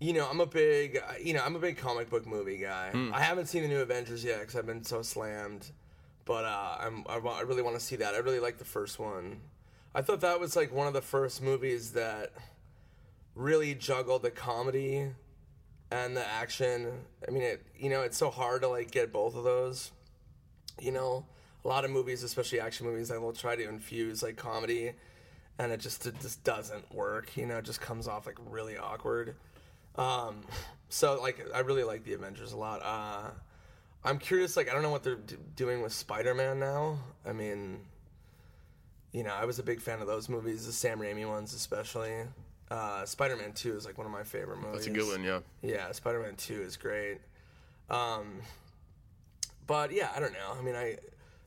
you 0.00 0.12
know, 0.14 0.26
I'm 0.28 0.40
a 0.40 0.46
big, 0.46 0.98
you 1.22 1.34
know, 1.34 1.42
I'm 1.44 1.54
a 1.56 1.58
big 1.58 1.76
comic 1.76 2.08
book 2.10 2.26
movie 2.26 2.56
guy. 2.56 2.90
I 3.14 3.20
haven't 3.20 3.46
seen 3.46 3.62
the 3.62 3.68
new 3.68 3.80
Avengers 3.80 4.24
yet 4.24 4.40
because 4.40 4.56
I've 4.56 4.66
been 4.66 4.82
so 4.82 5.02
slammed, 5.02 5.70
but 6.24 6.44
uh, 6.44 6.76
I'm, 6.80 7.04
I, 7.08 7.18
wa- 7.18 7.36
I 7.38 7.42
really 7.42 7.62
want 7.62 7.76
to 7.78 7.84
see 7.84 7.96
that. 7.96 8.14
I 8.14 8.18
really 8.18 8.40
like 8.40 8.58
the 8.58 8.64
first 8.64 8.98
one. 8.98 9.40
I 9.94 10.02
thought 10.02 10.20
that 10.22 10.40
was 10.40 10.56
like 10.56 10.72
one 10.72 10.86
of 10.86 10.92
the 10.94 11.02
first 11.02 11.42
movies 11.42 11.92
that 11.92 12.32
really 13.34 13.74
juggled 13.74 14.22
the 14.22 14.30
comedy 14.30 15.08
and 15.90 16.16
the 16.16 16.26
action. 16.26 16.86
I 17.26 17.30
mean, 17.30 17.42
it 17.42 17.66
you 17.78 17.90
know 17.90 18.02
it's 18.02 18.16
so 18.16 18.30
hard 18.30 18.62
to 18.62 18.68
like 18.68 18.90
get 18.90 19.12
both 19.12 19.34
of 19.36 19.44
those. 19.44 19.90
You 20.80 20.92
know, 20.92 21.26
a 21.64 21.68
lot 21.68 21.84
of 21.84 21.90
movies, 21.90 22.22
especially 22.22 22.60
action 22.60 22.86
movies, 22.86 23.08
they 23.08 23.18
will 23.18 23.32
try 23.32 23.56
to 23.56 23.68
infuse 23.68 24.22
like 24.22 24.36
comedy, 24.36 24.92
and 25.58 25.72
it 25.72 25.80
just 25.80 26.06
it 26.06 26.18
just 26.20 26.42
doesn't 26.44 26.94
work. 26.94 27.36
You 27.36 27.46
know, 27.46 27.58
it 27.58 27.64
just 27.64 27.80
comes 27.80 28.06
off 28.08 28.26
like 28.26 28.38
really 28.48 28.78
awkward. 28.78 29.34
Um, 29.96 30.42
so 30.88 31.20
like 31.20 31.44
I 31.54 31.60
really 31.60 31.84
like 31.84 32.04
the 32.04 32.14
Avengers 32.14 32.52
a 32.52 32.56
lot. 32.56 32.80
Uh, 32.82 33.30
I'm 34.04 34.18
curious, 34.18 34.56
like 34.56 34.68
I 34.68 34.72
don't 34.72 34.82
know 34.82 34.90
what 34.90 35.02
they're 35.02 35.16
d- 35.16 35.36
doing 35.56 35.82
with 35.82 35.92
Spider-Man 35.92 36.58
now. 36.58 36.98
I 37.26 37.32
mean, 37.32 37.80
you 39.12 39.22
know, 39.22 39.34
I 39.34 39.44
was 39.44 39.58
a 39.58 39.62
big 39.62 39.80
fan 39.80 40.00
of 40.00 40.06
those 40.06 40.28
movies, 40.28 40.66
the 40.66 40.72
Sam 40.72 40.98
Raimi 40.98 41.28
ones 41.28 41.52
especially. 41.54 42.14
Uh, 42.70 43.04
Spider-Man 43.04 43.52
Two 43.52 43.76
is 43.76 43.84
like 43.84 43.98
one 43.98 44.06
of 44.06 44.12
my 44.12 44.22
favorite 44.22 44.58
movies. 44.58 44.72
That's 44.72 44.86
a 44.86 44.90
good 44.90 45.08
one, 45.08 45.24
yeah. 45.24 45.40
Yeah, 45.62 45.90
Spider-Man 45.92 46.36
Two 46.36 46.62
is 46.62 46.76
great. 46.76 47.18
Um, 47.90 48.40
but 49.66 49.92
yeah, 49.92 50.10
I 50.16 50.20
don't 50.20 50.32
know. 50.32 50.56
I 50.58 50.62
mean, 50.62 50.76
I 50.76 50.96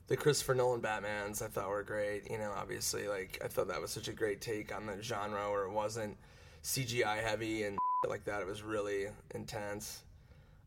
the 0.06 0.16
Christopher 0.16 0.54
Nolan 0.54 0.80
Batmans 0.80 1.42
I 1.42 1.48
thought 1.48 1.68
were 1.68 1.82
great. 1.82 2.30
You 2.30 2.38
know, 2.38 2.52
obviously, 2.56 3.08
like 3.08 3.40
I 3.44 3.48
thought 3.48 3.68
that 3.68 3.80
was 3.80 3.90
such 3.90 4.08
a 4.08 4.12
great 4.12 4.40
take 4.40 4.74
on 4.74 4.86
the 4.86 5.02
genre, 5.02 5.50
where 5.50 5.64
it 5.64 5.72
wasn't 5.72 6.16
CGI 6.62 7.22
heavy 7.22 7.64
and 7.64 7.78
like 8.08 8.24
that. 8.24 8.40
It 8.40 8.46
was 8.46 8.62
really 8.62 9.06
intense. 9.34 10.02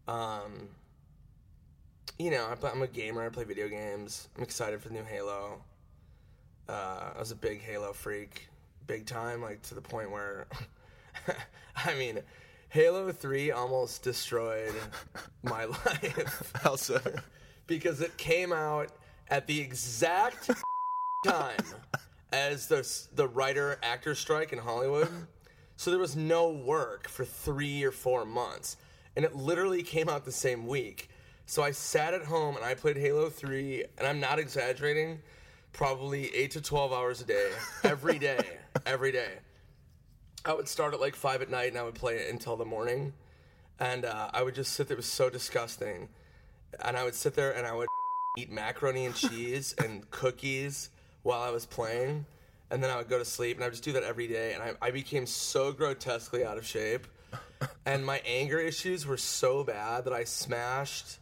Um, 0.07 0.69
you 2.17 2.31
know, 2.31 2.45
I 2.45 2.67
I'm 2.67 2.81
a 2.81 2.87
gamer. 2.87 3.25
I 3.25 3.29
play 3.29 3.43
video 3.43 3.67
games. 3.67 4.29
I'm 4.37 4.43
excited 4.43 4.81
for 4.81 4.87
the 4.89 4.95
new 4.95 5.03
Halo. 5.03 5.61
Uh, 6.67 7.11
I 7.15 7.19
was 7.19 7.31
a 7.31 7.35
big 7.35 7.61
Halo 7.61 7.93
freak, 7.93 8.47
big 8.87 9.05
time, 9.05 9.41
like 9.41 9.61
to 9.63 9.75
the 9.75 9.81
point 9.81 10.11
where, 10.11 10.47
I 11.75 11.93
mean, 11.95 12.19
Halo 12.69 13.11
Three 13.11 13.51
almost 13.51 14.03
destroyed 14.03 14.73
my 15.43 15.65
life 15.85 16.51
How 16.55 16.75
so? 16.75 16.99
because 17.67 18.01
it 18.01 18.17
came 18.17 18.51
out 18.51 18.89
at 19.29 19.47
the 19.47 19.59
exact 19.59 20.49
time 21.25 21.57
as 22.31 22.67
the 22.67 22.87
the 23.15 23.27
writer 23.27 23.77
actor 23.83 24.15
strike 24.15 24.51
in 24.53 24.59
Hollywood. 24.59 25.09
So 25.77 25.91
there 25.91 25.99
was 25.99 26.15
no 26.15 26.49
work 26.49 27.07
for 27.07 27.23
3 27.23 27.83
or 27.83 27.91
4 27.91 28.25
months 28.25 28.77
and 29.15 29.23
it 29.23 29.35
literally 29.35 29.83
came 29.83 30.09
out 30.09 30.25
the 30.25 30.31
same 30.31 30.67
week. 30.67 31.09
So 31.45 31.63
I 31.63 31.71
sat 31.71 32.13
at 32.13 32.25
home 32.25 32.55
and 32.55 32.65
I 32.65 32.73
played 32.73 32.97
Halo 32.97 33.29
3 33.29 33.85
and 33.97 34.07
I'm 34.07 34.19
not 34.19 34.39
exaggerating, 34.39 35.19
probably 35.73 36.35
8 36.35 36.51
to 36.51 36.61
12 36.61 36.93
hours 36.93 37.21
a 37.21 37.25
day 37.25 37.51
every 37.83 38.19
day, 38.29 38.57
every 38.85 39.11
day. 39.11 39.39
I 40.45 40.53
would 40.53 40.67
start 40.67 40.93
at 40.93 40.99
like 40.99 41.15
5 41.15 41.43
at 41.43 41.49
night 41.49 41.69
and 41.69 41.77
I 41.77 41.83
would 41.83 41.95
play 41.95 42.17
it 42.17 42.31
until 42.31 42.57
the 42.57 42.65
morning. 42.65 43.13
And 43.79 44.05
uh, 44.05 44.29
I 44.33 44.41
would 44.41 44.55
just 44.55 44.73
sit 44.73 44.87
there. 44.87 44.95
It 44.95 44.97
was 44.97 45.05
so 45.05 45.29
disgusting. 45.29 46.09
And 46.83 46.97
I 46.97 47.03
would 47.03 47.15
sit 47.15 47.35
there 47.35 47.55
and 47.55 47.67
I 47.67 47.73
would 47.73 47.87
eat 48.37 48.51
macaroni 48.51 49.05
and 49.05 49.15
cheese 49.15 49.75
and 49.77 50.09
cookies 50.09 50.89
while 51.21 51.41
I 51.41 51.51
was 51.51 51.65
playing. 51.65 52.25
And 52.69 52.83
then 52.83 52.89
I 52.89 52.97
would 52.97 53.07
go 53.07 53.17
to 53.17 53.25
sleep, 53.25 53.57
and 53.57 53.63
I 53.63 53.67
would 53.67 53.73
just 53.73 53.83
do 53.83 53.93
that 53.93 54.03
every 54.03 54.27
day. 54.27 54.53
And 54.53 54.61
I, 54.61 54.73
I 54.81 54.91
became 54.91 55.25
so 55.25 55.71
grotesquely 55.71 56.43
out 56.43 56.57
of 56.57 56.65
shape. 56.65 57.07
And 57.87 58.05
my 58.05 58.21
anger 58.23 58.59
issues 58.59 59.07
were 59.07 59.17
so 59.17 59.63
bad 59.63 60.05
that 60.05 60.13
I 60.13 60.25
smashed 60.25 61.17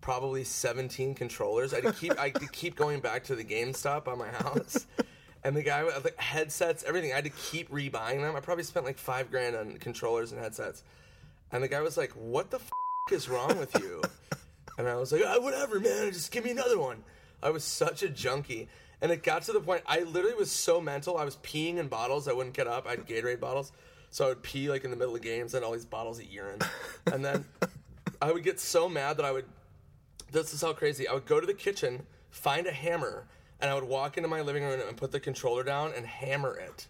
probably 0.00 0.44
17 0.44 1.14
controllers. 1.14 1.74
I 1.74 1.80
had 1.80 1.96
keep, 1.96 2.16
I 2.16 2.30
keep 2.30 2.76
going 2.76 3.00
back 3.00 3.24
to 3.24 3.34
the 3.34 3.42
GameStop 3.42 4.06
on 4.06 4.18
my 4.18 4.28
house. 4.28 4.86
And 5.42 5.56
the 5.56 5.62
guy 5.62 5.84
with 5.84 6.04
like, 6.04 6.18
headsets, 6.18 6.84
everything, 6.84 7.12
I 7.12 7.14
had 7.14 7.24
to 7.24 7.30
keep 7.30 7.70
rebuying 7.70 8.20
them. 8.20 8.36
I 8.36 8.40
probably 8.40 8.62
spent 8.62 8.84
like 8.84 8.98
five 8.98 9.30
grand 9.30 9.56
on 9.56 9.78
controllers 9.78 10.32
and 10.32 10.40
headsets. 10.40 10.84
And 11.50 11.62
the 11.62 11.68
guy 11.68 11.80
was 11.80 11.96
like, 11.96 12.10
What 12.10 12.50
the 12.50 12.58
f 12.58 12.70
is 13.10 13.26
wrong 13.26 13.58
with 13.58 13.74
you? 13.80 14.02
And 14.80 14.88
I 14.88 14.94
was 14.96 15.12
like, 15.12 15.20
ah, 15.26 15.38
whatever, 15.38 15.78
man, 15.78 16.10
just 16.10 16.32
give 16.32 16.44
me 16.44 16.52
another 16.52 16.78
one. 16.78 17.04
I 17.42 17.50
was 17.50 17.64
such 17.64 18.02
a 18.02 18.08
junkie. 18.08 18.70
And 19.02 19.10
it 19.10 19.22
got 19.22 19.42
to 19.42 19.52
the 19.52 19.60
point, 19.60 19.82
I 19.86 20.00
literally 20.00 20.34
was 20.34 20.50
so 20.50 20.80
mental. 20.80 21.16
I 21.16 21.24
was 21.24 21.36
peeing 21.36 21.76
in 21.76 21.88
bottles. 21.88 22.28
I 22.28 22.32
wouldn't 22.32 22.54
get 22.54 22.66
up. 22.66 22.86
I 22.86 22.90
had 22.90 23.06
Gatorade 23.06 23.40
bottles. 23.40 23.72
So 24.10 24.26
I 24.26 24.28
would 24.28 24.42
pee 24.42 24.68
like 24.68 24.84
in 24.84 24.90
the 24.90 24.96
middle 24.96 25.14
of 25.14 25.22
games 25.22 25.54
and 25.54 25.64
all 25.64 25.72
these 25.72 25.86
bottles 25.86 26.18
of 26.18 26.26
urine. 26.26 26.60
And 27.06 27.24
then 27.24 27.44
I 28.20 28.32
would 28.32 28.42
get 28.42 28.60
so 28.60 28.88
mad 28.88 29.16
that 29.16 29.24
I 29.24 29.32
would, 29.32 29.46
this 30.32 30.52
is 30.52 30.60
how 30.60 30.72
crazy. 30.72 31.08
I 31.08 31.14
would 31.14 31.26
go 31.26 31.40
to 31.40 31.46
the 31.46 31.54
kitchen, 31.54 32.06
find 32.30 32.66
a 32.66 32.72
hammer, 32.72 33.26
and 33.60 33.70
I 33.70 33.74
would 33.74 33.84
walk 33.84 34.16
into 34.16 34.28
my 34.28 34.40
living 34.40 34.64
room 34.64 34.80
and 34.86 34.96
put 34.96 35.12
the 35.12 35.20
controller 35.20 35.62
down 35.62 35.92
and 35.96 36.04
hammer 36.06 36.56
it. 36.56 36.88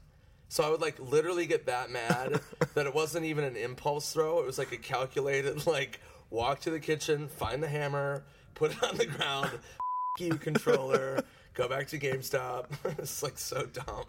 So 0.48 0.64
I 0.64 0.70
would 0.70 0.80
like 0.80 0.98
literally 0.98 1.46
get 1.46 1.66
that 1.66 1.90
mad 1.90 2.40
that 2.74 2.86
it 2.86 2.94
wasn't 2.94 3.26
even 3.26 3.44
an 3.44 3.56
impulse 3.56 4.12
throw. 4.12 4.40
It 4.40 4.46
was 4.46 4.58
like 4.58 4.72
a 4.72 4.76
calculated 4.76 5.66
like 5.66 6.00
walk 6.30 6.60
to 6.60 6.70
the 6.70 6.80
kitchen, 6.80 7.28
find 7.28 7.62
the 7.62 7.68
hammer, 7.68 8.24
put 8.54 8.72
it 8.72 8.82
on 8.82 8.96
the 8.96 9.06
ground, 9.06 9.50
you 10.18 10.34
controller, 10.34 11.22
go 11.54 11.68
back 11.68 11.88
to 11.88 11.98
GameStop. 11.98 12.66
it's 12.98 13.22
like 13.22 13.38
so 13.38 13.66
dumb. 13.66 14.06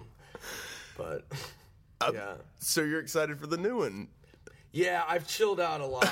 But 0.98 1.26
yeah. 2.14 2.36
So 2.60 2.82
you're 2.82 3.00
excited 3.00 3.40
for 3.40 3.48
the 3.48 3.58
new 3.58 3.78
one? 3.78 4.08
Yeah, 4.72 5.04
I've 5.08 5.28
chilled 5.28 5.60
out 5.60 5.82
a 5.82 5.86
lot. 5.86 6.08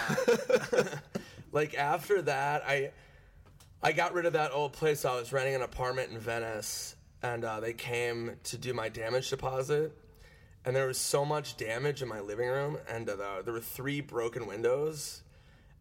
like 1.52 1.76
after 1.76 2.22
that, 2.24 2.64
I 2.68 2.92
I 3.82 3.94
got 3.94 4.14
rid 4.14 4.26
of 4.26 4.34
that 4.34 4.52
old 4.52 4.74
place. 4.74 5.06
I 5.06 5.16
was 5.16 5.32
renting 5.32 5.56
an 5.56 5.62
apartment 5.62 6.12
in 6.12 6.20
Venice, 6.20 6.96
and 7.24 7.46
uh, 7.46 7.60
they 7.60 7.74
came 7.74 8.36
to 8.46 8.58
do 8.58 8.74
my 8.74 8.90
damage 8.90 9.30
deposit. 9.30 9.98
And 10.66 10.76
there 10.76 10.88
was 10.88 10.98
so 10.98 11.24
much 11.24 11.56
damage 11.56 12.02
in 12.02 12.10
my 12.10 12.20
living 12.20 12.50
room, 12.50 12.78
and 12.90 13.10
uh, 13.10 13.42
there 13.44 13.54
were 13.54 13.62
three 13.62 14.02
broken 14.02 14.46
windows, 14.46 15.24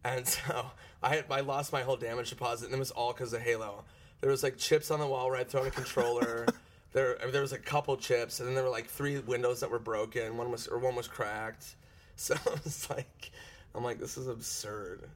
and 0.05 0.27
so 0.29 0.71
I 1.03 1.17
had, 1.17 1.25
I 1.31 1.41
lost 1.41 1.73
my 1.73 1.83
whole 1.83 1.97
damage 1.97 2.31
deposit, 2.31 2.67
and 2.67 2.75
it 2.77 2.79
was 2.79 2.93
all 2.93 3.13
because 3.13 3.33
of 3.33 3.41
Halo. 3.41 3.85
There 4.21 4.31
was 4.31 4.43
like 4.43 4.57
chips 4.57 4.91
on 4.91 5.01
the 5.01 5.07
wall 5.07 5.29
where 5.31 5.39
I'd 5.39 5.49
thrown 5.49 5.67
a 5.67 5.71
controller. 5.71 6.47
there 6.93 7.19
there 7.31 7.43
was 7.43 7.53
a 7.53 7.59
couple 7.59 7.97
chips, 7.97 8.41
and 8.41 8.49
then 8.49 8.55
there 8.55 8.65
were 8.65 8.71
like 8.71 8.87
three 8.87 9.19
windows 9.19 9.61
that 9.61 9.71
were 9.71 9.79
broken. 9.79 10.37
One 10.37 10.51
was 10.51 10.67
or 10.67 10.79
one 10.79 10.95
was 10.95 11.09
cracked. 11.09 11.65
So 12.21 12.35
I 12.35 12.51
was 12.65 12.91
like, 12.91 13.31
I'm 13.77 13.85
like, 13.85 14.01
this 14.01 14.19
is 14.19 14.27
absurd. 14.27 15.09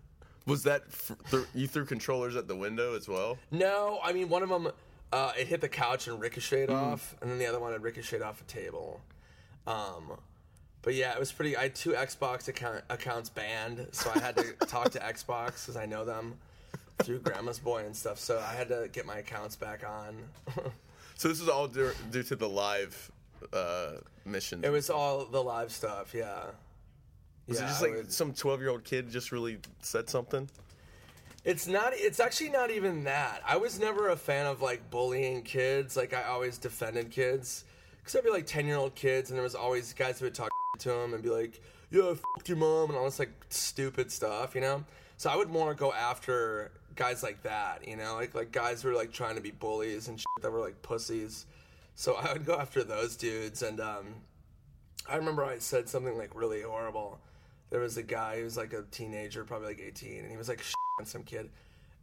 Was 0.47 0.63
that 0.63 0.85
th- 1.33 1.47
you 1.53 1.67
threw 1.67 1.85
controllers 1.85 2.37
at 2.37 2.47
the 2.47 2.55
window 2.55 2.95
as 2.95 3.09
well? 3.09 3.39
No, 3.51 3.99
I 4.05 4.13
mean 4.13 4.29
one 4.29 4.45
of 4.45 4.49
them, 4.49 4.69
uh, 5.13 5.33
it 5.37 5.49
hit 5.49 5.61
the 5.61 5.69
couch 5.69 6.07
and 6.07 6.21
ricocheted 6.21 6.71
off, 6.71 7.17
and 7.21 7.29
then 7.29 7.39
the 7.39 7.47
other 7.47 7.59
one 7.59 7.73
had 7.73 7.83
ricocheted 7.83 8.23
off 8.23 8.41
a 8.41 8.45
table. 8.45 9.01
Um, 9.67 10.13
but 10.83 10.95
yeah, 10.95 11.13
it 11.13 11.19
was 11.19 11.33
pretty. 11.33 11.57
I 11.57 11.65
had 11.65 11.75
two 11.75 11.91
Xbox 11.91 12.47
account, 12.47 12.85
accounts 12.89 13.31
banned, 13.31 13.89
so 13.91 14.13
I 14.15 14.21
had 14.21 14.37
to 14.37 14.53
talk 14.67 14.91
to 14.91 15.01
Xbox 15.01 15.67
because 15.67 15.77
I 15.77 15.87
know 15.87 16.05
them 16.05 16.35
through 17.01 17.21
Grandma's 17.21 17.59
Boy 17.59 17.85
and 17.85 17.95
stuff. 17.97 18.19
So 18.19 18.39
I 18.39 18.55
had 18.55 18.69
to 18.69 18.89
get 18.93 19.07
my 19.07 19.19
accounts 19.19 19.57
back 19.57 19.83
on. 19.89 20.17
So 21.15 21.29
this 21.29 21.41
is 21.41 21.49
all 21.49 21.69
due, 21.69 21.93
due 22.11 22.25
to 22.25 22.35
the 22.35 22.49
live 22.49 23.13
uh, 23.53 23.93
missions. 24.25 24.65
it 24.65 24.71
was 24.71 24.91
all 24.91 25.25
the 25.27 25.41
live 25.43 25.71
stuff, 25.71 26.15
yeah. 26.15 26.47
Was 27.47 27.59
yeah, 27.61 27.65
it 27.65 27.69
just 27.69 27.83
like 27.83 27.93
would- 27.93 28.13
some 28.13 28.33
12 28.33 28.61
year 28.61 28.71
old 28.71 28.83
kid 28.83 29.09
just 29.09 29.31
really 29.31 29.59
said 29.83 30.09
something? 30.09 30.49
It's 31.45 31.69
not. 31.69 31.93
It's 31.95 32.19
actually 32.19 32.51
not 32.51 32.71
even 32.73 33.05
that. 33.05 33.41
I 33.47 33.57
was 33.57 33.79
never 33.79 34.09
a 34.09 34.17
fan 34.17 34.47
of 34.47 34.63
like 34.63 34.91
bullying 34.91 35.43
kids. 35.43 35.97
Like 35.97 36.13
I 36.15 36.25
always 36.25 36.57
defended 36.59 37.11
kids, 37.11 37.65
because 37.99 38.17
I'd 38.17 38.25
be 38.25 38.31
like 38.31 38.47
ten 38.47 38.67
year 38.67 38.77
old 38.77 38.95
kids, 38.97 39.31
and 39.31 39.37
there 39.37 39.45
was 39.45 39.55
always 39.55 39.93
guys 39.93 40.19
who 40.19 40.25
would 40.27 40.35
talk 40.35 40.51
to 40.81 40.89
them 40.89 41.15
and 41.15 41.23
be 41.23 41.31
like, 41.31 41.61
"Yeah, 41.91 42.13
f- 42.13 42.21
your 42.49 42.57
mom," 42.57 42.89
and 42.91 42.99
all 42.99 43.05
this 43.05 43.19
like 43.19 43.33
stupid 43.51 44.11
stuff, 44.11 44.55
you 44.57 44.61
know. 44.61 44.85
So 45.19 45.31
I 45.31 45.37
would 45.37 45.51
more 45.51 45.75
go 45.75 45.93
after 45.93 46.73
guys 46.95 47.23
like 47.23 47.43
that, 47.43 47.87
you 47.87 47.97
know, 47.97 48.15
like 48.15 48.35
like 48.35 48.53
guys 48.53 48.83
who 48.83 48.89
were 48.89 48.95
like 48.95 49.13
trying 49.13 49.37
to 49.37 49.41
be 49.41 49.51
bullies 49.51 50.09
and 50.09 50.19
shit 50.19 50.27
that 50.43 50.51
were 50.51 50.61
like 50.61 50.83
pussies. 50.83 51.47
So 51.95 52.15
I 52.21 52.33
would 52.33 52.45
go 52.45 52.57
after 52.57 52.83
those 52.83 53.17
dudes, 53.17 53.63
and 53.63 53.81
um, 53.81 54.07
I 55.09 55.17
remember 55.17 55.45
I 55.45 55.59
said 55.59 55.89
something 55.89 56.17
like 56.17 56.35
really 56.35 56.63
horrible. 56.63 57.21
There 57.71 57.81
was 57.81 57.97
a 57.97 58.03
guy 58.03 58.39
who 58.39 58.45
was 58.45 58.57
like 58.57 58.73
a 58.73 58.83
teenager, 58.91 59.45
probably 59.45 59.69
like 59.69 59.81
18, 59.81 60.21
and 60.21 60.31
he 60.31 60.37
was 60.37 60.49
like 60.49 60.63
on 61.01 61.07
some 61.07 61.23
kid. 61.23 61.51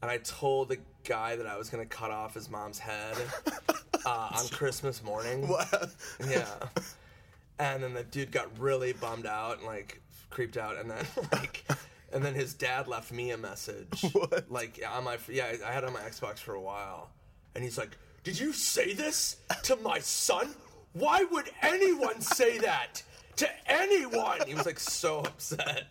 And 0.01 0.09
I 0.09 0.17
told 0.17 0.69
the 0.69 0.77
guy 1.03 1.35
that 1.35 1.45
I 1.45 1.57
was 1.57 1.69
gonna 1.69 1.85
cut 1.85 2.11
off 2.11 2.33
his 2.33 2.49
mom's 2.49 2.79
head 2.79 3.17
uh, 4.05 4.29
on 4.31 4.47
Christmas 4.49 5.03
morning. 5.03 5.47
What? 5.47 5.91
Yeah. 6.27 6.45
And 7.59 7.83
then 7.83 7.93
the 7.93 8.03
dude 8.03 8.31
got 8.31 8.57
really 8.57 8.93
bummed 8.93 9.25
out 9.25 9.57
and 9.57 9.67
like 9.67 10.01
creeped 10.29 10.55
out, 10.57 10.77
and 10.77 10.89
then 10.89 11.05
like, 11.33 11.65
and 12.13 12.23
then 12.23 12.33
his 12.33 12.53
dad 12.53 12.87
left 12.87 13.11
me 13.11 13.31
a 13.31 13.37
message. 13.37 14.05
What? 14.13 14.49
Like 14.49 14.81
on 14.89 15.03
my 15.03 15.17
yeah, 15.29 15.53
I 15.65 15.71
had 15.71 15.83
it 15.83 15.87
on 15.87 15.93
my 15.93 16.01
Xbox 16.01 16.39
for 16.39 16.55
a 16.55 16.61
while, 16.61 17.09
and 17.55 17.63
he's 17.63 17.77
like, 17.77 17.97
"Did 18.23 18.39
you 18.39 18.53
say 18.53 18.93
this 18.93 19.37
to 19.63 19.75
my 19.77 19.99
son? 19.99 20.53
Why 20.93 21.23
would 21.31 21.49
anyone 21.61 22.21
say 22.21 22.57
that 22.59 23.03
to 23.37 23.49
anyone?" 23.71 24.39
He 24.47 24.55
was 24.55 24.65
like 24.65 24.79
so 24.79 25.19
upset. 25.19 25.87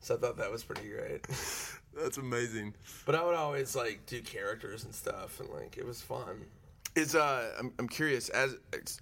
So 0.00 0.14
I 0.14 0.18
thought 0.18 0.36
that 0.38 0.50
was 0.50 0.62
pretty 0.62 0.88
great. 0.88 1.26
That's 2.00 2.18
amazing. 2.18 2.74
But 3.04 3.16
I 3.16 3.24
would 3.24 3.34
always 3.34 3.74
like 3.74 4.06
do 4.06 4.20
characters 4.22 4.84
and 4.84 4.94
stuff, 4.94 5.40
and 5.40 5.48
like 5.50 5.76
it 5.76 5.84
was 5.84 6.00
fun. 6.00 6.44
Is 6.94 7.14
uh, 7.14 7.52
I'm, 7.58 7.72
I'm 7.78 7.88
curious. 7.88 8.28
As 8.28 8.56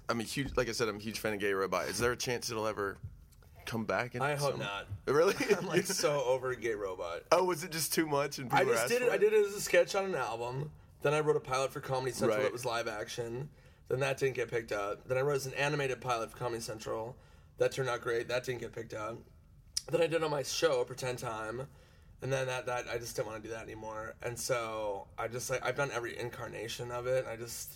I'm 0.08 0.20
a 0.20 0.24
huge, 0.24 0.56
like 0.56 0.68
I 0.68 0.72
said, 0.72 0.88
I'm 0.88 0.96
a 0.96 1.00
huge 1.00 1.20
fan 1.20 1.34
of 1.34 1.40
Gay 1.40 1.52
Robot. 1.52 1.88
Is 1.88 1.98
there 1.98 2.12
a 2.12 2.16
chance 2.16 2.50
it'll 2.50 2.66
ever 2.66 2.96
come 3.66 3.84
back? 3.84 4.14
In 4.14 4.22
I 4.22 4.36
hope 4.36 4.52
some- 4.52 4.60
not. 4.60 4.86
Really? 5.06 5.34
I'm 5.58 5.66
like 5.68 5.86
so 5.86 6.22
over 6.24 6.54
Gay 6.54 6.74
Robot. 6.74 7.22
oh, 7.30 7.44
was 7.44 7.62
it 7.62 7.70
just 7.70 7.92
too 7.94 8.06
much? 8.06 8.38
And 8.38 8.52
I 8.52 8.58
people 8.60 8.72
just 8.72 8.84
asked 8.84 8.92
did 8.92 9.02
for 9.02 9.08
it. 9.08 9.12
I 9.12 9.18
did 9.18 9.32
it 9.32 9.46
as 9.46 9.54
a 9.54 9.60
sketch 9.60 9.94
on 9.94 10.04
an 10.06 10.14
album. 10.14 10.70
Then 11.02 11.14
I 11.14 11.20
wrote 11.20 11.36
a 11.36 11.40
pilot 11.40 11.72
for 11.72 11.80
Comedy 11.80 12.10
Central 12.12 12.36
Right. 12.38 12.42
that 12.44 12.52
was 12.52 12.64
live 12.64 12.88
action. 12.88 13.48
Then 13.88 14.00
that 14.00 14.18
didn't 14.18 14.34
get 14.34 14.50
picked 14.50 14.72
up. 14.72 15.06
Then 15.06 15.16
I 15.16 15.20
wrote 15.20 15.36
as 15.36 15.46
an 15.46 15.54
animated 15.54 16.00
pilot 16.00 16.32
for 16.32 16.36
Comedy 16.36 16.60
Central. 16.60 17.16
That 17.58 17.70
turned 17.72 17.88
out 17.88 18.00
great. 18.00 18.26
That 18.28 18.42
didn't 18.44 18.60
get 18.60 18.72
picked 18.72 18.94
up. 18.94 19.16
Then 19.90 20.00
I 20.00 20.06
did 20.08 20.14
it 20.14 20.24
on 20.24 20.30
my 20.32 20.42
show, 20.42 20.82
Pretend 20.84 21.18
Time. 21.18 21.62
And 22.22 22.32
then 22.32 22.46
that, 22.48 22.66
that 22.66 22.86
I 22.92 22.98
just 22.98 23.14
didn't 23.14 23.28
want 23.28 23.42
to 23.42 23.48
do 23.48 23.54
that 23.54 23.62
anymore. 23.62 24.14
And 24.22 24.36
so 24.36 25.06
I 25.16 25.28
just 25.28 25.48
like 25.50 25.64
I've 25.64 25.76
done 25.76 25.90
every 25.94 26.18
incarnation 26.18 26.90
of 26.90 27.06
it. 27.06 27.26
I 27.30 27.36
just 27.36 27.74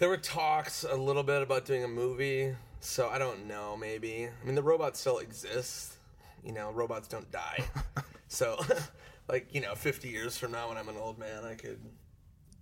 there 0.00 0.08
were 0.08 0.16
talks 0.16 0.84
a 0.84 0.96
little 0.96 1.22
bit 1.22 1.42
about 1.42 1.64
doing 1.64 1.84
a 1.84 1.88
movie, 1.88 2.54
so 2.80 3.08
I 3.08 3.18
don't 3.18 3.46
know. 3.46 3.76
Maybe 3.76 4.28
I 4.28 4.46
mean 4.46 4.54
the 4.54 4.62
robot 4.62 4.96
still 4.96 5.18
exists. 5.18 5.96
You 6.44 6.52
know, 6.52 6.70
robots 6.70 7.08
don't 7.08 7.30
die. 7.32 7.64
so, 8.28 8.58
like 9.28 9.54
you 9.54 9.60
know, 9.60 9.74
fifty 9.74 10.08
years 10.08 10.36
from 10.36 10.52
now, 10.52 10.68
when 10.68 10.76
I'm 10.76 10.88
an 10.88 10.96
old 10.96 11.18
man, 11.18 11.44
I 11.44 11.54
could 11.54 11.80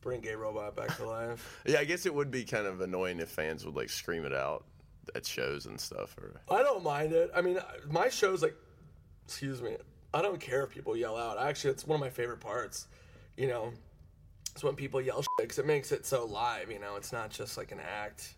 bring 0.00 0.20
Gay 0.20 0.34
Robot 0.34 0.76
back 0.76 0.96
to 0.98 1.06
life. 1.06 1.62
Yeah, 1.66 1.80
I 1.80 1.84
guess 1.84 2.06
it 2.06 2.14
would 2.14 2.30
be 2.30 2.44
kind 2.44 2.66
of 2.66 2.80
annoying 2.80 3.20
if 3.20 3.30
fans 3.30 3.64
would 3.64 3.74
like 3.74 3.88
scream 3.88 4.24
it 4.24 4.34
out 4.34 4.64
at 5.14 5.26
shows 5.26 5.66
and 5.66 5.80
stuff. 5.80 6.16
Or 6.18 6.40
I 6.50 6.62
don't 6.62 6.84
mind 6.84 7.12
it. 7.12 7.30
I 7.34 7.40
mean, 7.40 7.58
my 7.90 8.08
show's 8.08 8.42
like, 8.42 8.54
excuse 9.24 9.60
me. 9.60 9.76
I 10.12 10.22
don't 10.22 10.38
care 10.38 10.62
if 10.62 10.70
people 10.70 10.96
yell 10.96 11.16
out. 11.16 11.38
Actually, 11.38 11.72
it's 11.72 11.86
one 11.86 11.96
of 11.96 12.00
my 12.00 12.10
favorite 12.10 12.40
parts. 12.40 12.86
You 13.36 13.48
know, 13.48 13.72
it's 14.52 14.62
when 14.62 14.76
people 14.76 15.00
yell 15.00 15.24
because 15.40 15.58
it 15.58 15.66
makes 15.66 15.90
it 15.90 16.06
so 16.06 16.24
live. 16.26 16.70
You 16.70 16.78
know, 16.78 16.94
it's 16.96 17.12
not 17.12 17.30
just 17.30 17.56
like 17.56 17.72
an 17.72 17.80
act. 17.80 18.34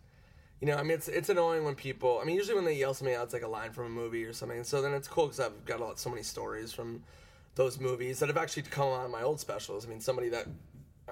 You 0.60 0.68
know, 0.68 0.76
I 0.76 0.82
mean, 0.82 0.92
it's 0.92 1.08
it's 1.08 1.28
annoying 1.28 1.64
when 1.64 1.74
people. 1.74 2.18
I 2.20 2.24
mean, 2.24 2.36
usually 2.36 2.54
when 2.54 2.64
they 2.64 2.74
yell 2.74 2.94
something 2.94 3.14
out, 3.14 3.24
it's 3.24 3.34
like 3.34 3.42
a 3.42 3.48
line 3.48 3.72
from 3.72 3.86
a 3.86 3.90
movie 3.90 4.24
or 4.24 4.32
something. 4.32 4.64
So 4.64 4.80
then 4.80 4.94
it's 4.94 5.08
cool 5.08 5.26
because 5.26 5.40
I've 5.40 5.64
got 5.64 5.80
a 5.80 5.84
lot, 5.84 5.98
so 5.98 6.08
many 6.08 6.22
stories 6.22 6.72
from 6.72 7.02
those 7.56 7.78
movies 7.78 8.20
that 8.20 8.28
have 8.28 8.36
actually 8.38 8.62
come 8.62 8.88
on 8.88 9.10
my 9.10 9.22
old 9.22 9.40
specials. 9.40 9.84
I 9.84 9.88
mean, 9.88 10.00
somebody 10.00 10.28
that 10.30 10.46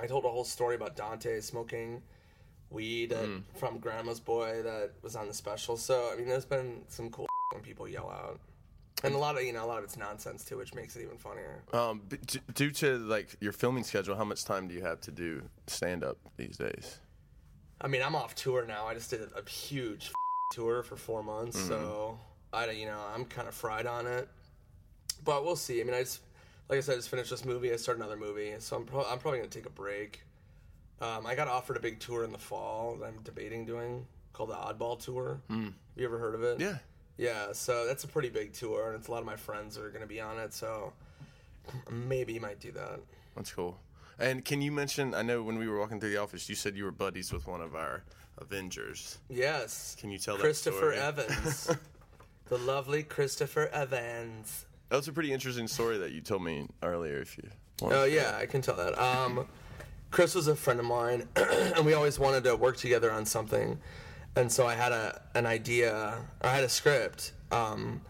I 0.00 0.06
told 0.06 0.24
a 0.24 0.28
whole 0.28 0.44
story 0.44 0.74
about 0.74 0.96
Dante 0.96 1.40
smoking 1.40 2.02
weed 2.70 3.12
at, 3.12 3.28
from 3.54 3.78
Grandma's 3.78 4.20
Boy 4.20 4.62
that 4.62 4.92
was 5.02 5.14
on 5.14 5.28
the 5.28 5.34
special. 5.34 5.76
So 5.76 6.10
I 6.12 6.16
mean, 6.16 6.26
there's 6.26 6.44
been 6.44 6.82
some 6.88 7.10
cool 7.10 7.26
when 7.52 7.62
people 7.62 7.86
yell 7.86 8.10
out, 8.10 8.40
and 9.02 9.14
a 9.14 9.18
lot 9.18 9.36
of 9.36 9.42
you 9.44 9.52
know 9.52 9.64
a 9.64 9.66
lot 9.66 9.78
of 9.78 9.84
it's 9.84 9.96
nonsense 9.96 10.44
too, 10.44 10.56
which 10.56 10.74
makes 10.74 10.96
it 10.96 11.02
even 11.02 11.18
funnier. 11.18 11.62
um, 11.72 12.02
due 12.54 12.70
to 12.70 12.96
like 12.98 13.36
your 13.40 13.52
filming 13.52 13.84
schedule, 13.84 14.16
how 14.16 14.24
much 14.24 14.44
time 14.44 14.68
do 14.68 14.74
you 14.74 14.82
have 14.82 15.00
to 15.02 15.10
do 15.10 15.42
stand 15.66 16.02
up 16.02 16.16
these 16.36 16.56
days? 16.56 16.98
I 17.84 17.86
mean, 17.86 18.02
I'm 18.02 18.16
off 18.16 18.34
tour 18.34 18.64
now. 18.66 18.86
I 18.86 18.94
just 18.94 19.10
did 19.10 19.20
a 19.20 19.48
huge 19.48 20.10
tour 20.52 20.82
for 20.82 20.96
four 20.96 21.22
months, 21.22 21.60
so 21.68 22.18
I, 22.50 22.70
you 22.70 22.86
know, 22.86 22.98
I'm 23.14 23.26
kind 23.26 23.46
of 23.46 23.54
fried 23.54 23.86
on 23.86 24.06
it. 24.06 24.26
But 25.22 25.44
we'll 25.44 25.54
see. 25.54 25.82
I 25.82 25.84
mean, 25.84 25.92
I 25.92 26.00
just, 26.00 26.20
like 26.70 26.78
I 26.78 26.80
said, 26.80 26.92
I 26.92 26.96
just 26.96 27.10
finished 27.10 27.28
this 27.28 27.44
movie. 27.44 27.70
I 27.70 27.76
start 27.76 27.98
another 27.98 28.16
movie, 28.16 28.54
so 28.58 28.76
I'm, 28.76 28.84
pro- 28.86 29.04
I'm 29.04 29.18
probably 29.18 29.40
gonna 29.40 29.50
take 29.50 29.66
a 29.66 29.70
break. 29.70 30.22
Um, 31.02 31.26
I 31.26 31.34
got 31.34 31.46
offered 31.46 31.76
a 31.76 31.80
big 31.80 32.00
tour 32.00 32.24
in 32.24 32.32
the 32.32 32.38
fall 32.38 32.96
that 33.00 33.06
I'm 33.06 33.20
debating 33.22 33.66
doing 33.66 34.06
called 34.32 34.48
the 34.48 34.54
Oddball 34.54 34.98
Tour. 34.98 35.40
Have 35.50 35.72
you 35.96 36.06
ever 36.06 36.18
heard 36.18 36.34
of 36.34 36.42
it? 36.42 36.60
Yeah. 36.60 36.78
Yeah, 37.18 37.52
so 37.52 37.86
that's 37.86 38.04
a 38.04 38.08
pretty 38.08 38.30
big 38.30 38.54
tour, 38.54 38.88
and 38.88 38.98
it's 38.98 39.08
a 39.08 39.10
lot 39.10 39.20
of 39.20 39.26
my 39.26 39.36
friends 39.36 39.76
are 39.76 39.90
gonna 39.90 40.06
be 40.06 40.22
on 40.22 40.38
it. 40.38 40.54
So 40.54 40.94
maybe 41.90 42.32
you 42.32 42.40
might 42.40 42.60
do 42.60 42.72
that. 42.72 43.00
That's 43.36 43.52
cool. 43.52 43.78
And 44.18 44.44
can 44.44 44.62
you 44.62 44.70
mention? 44.70 45.14
I 45.14 45.22
know 45.22 45.42
when 45.42 45.58
we 45.58 45.68
were 45.68 45.78
walking 45.78 46.00
through 46.00 46.10
the 46.10 46.18
office, 46.18 46.48
you 46.48 46.54
said 46.54 46.76
you 46.76 46.84
were 46.84 46.92
buddies 46.92 47.32
with 47.32 47.46
one 47.46 47.60
of 47.60 47.74
our 47.74 48.04
Avengers. 48.38 49.18
Yes. 49.28 49.96
Can 49.98 50.10
you 50.10 50.18
tell 50.18 50.36
that 50.36 50.42
Christopher? 50.42 50.92
Evans, 50.92 51.70
the 52.46 52.58
lovely 52.58 53.02
Christopher 53.02 53.68
Evans. 53.72 54.66
That 54.88 54.96
was 54.96 55.08
a 55.08 55.12
pretty 55.12 55.32
interesting 55.32 55.66
story 55.66 55.98
that 55.98 56.12
you 56.12 56.20
told 56.20 56.42
me 56.42 56.68
earlier. 56.82 57.20
If 57.20 57.36
you, 57.38 57.48
want 57.80 57.94
Oh 57.94 58.04
yeah, 58.04 58.36
I 58.40 58.46
can 58.46 58.62
tell 58.62 58.76
that. 58.76 59.00
Um, 59.00 59.46
Chris 60.10 60.34
was 60.34 60.46
a 60.46 60.54
friend 60.54 60.78
of 60.78 60.86
mine, 60.86 61.28
and 61.36 61.84
we 61.84 61.94
always 61.94 62.18
wanted 62.18 62.44
to 62.44 62.54
work 62.54 62.76
together 62.76 63.10
on 63.10 63.26
something. 63.26 63.78
And 64.36 64.50
so 64.50 64.66
I 64.66 64.74
had 64.74 64.92
a 64.92 65.22
an 65.34 65.46
idea. 65.46 66.18
I 66.42 66.48
had 66.48 66.64
a 66.64 66.68
script, 66.68 67.32
um, 67.50 68.00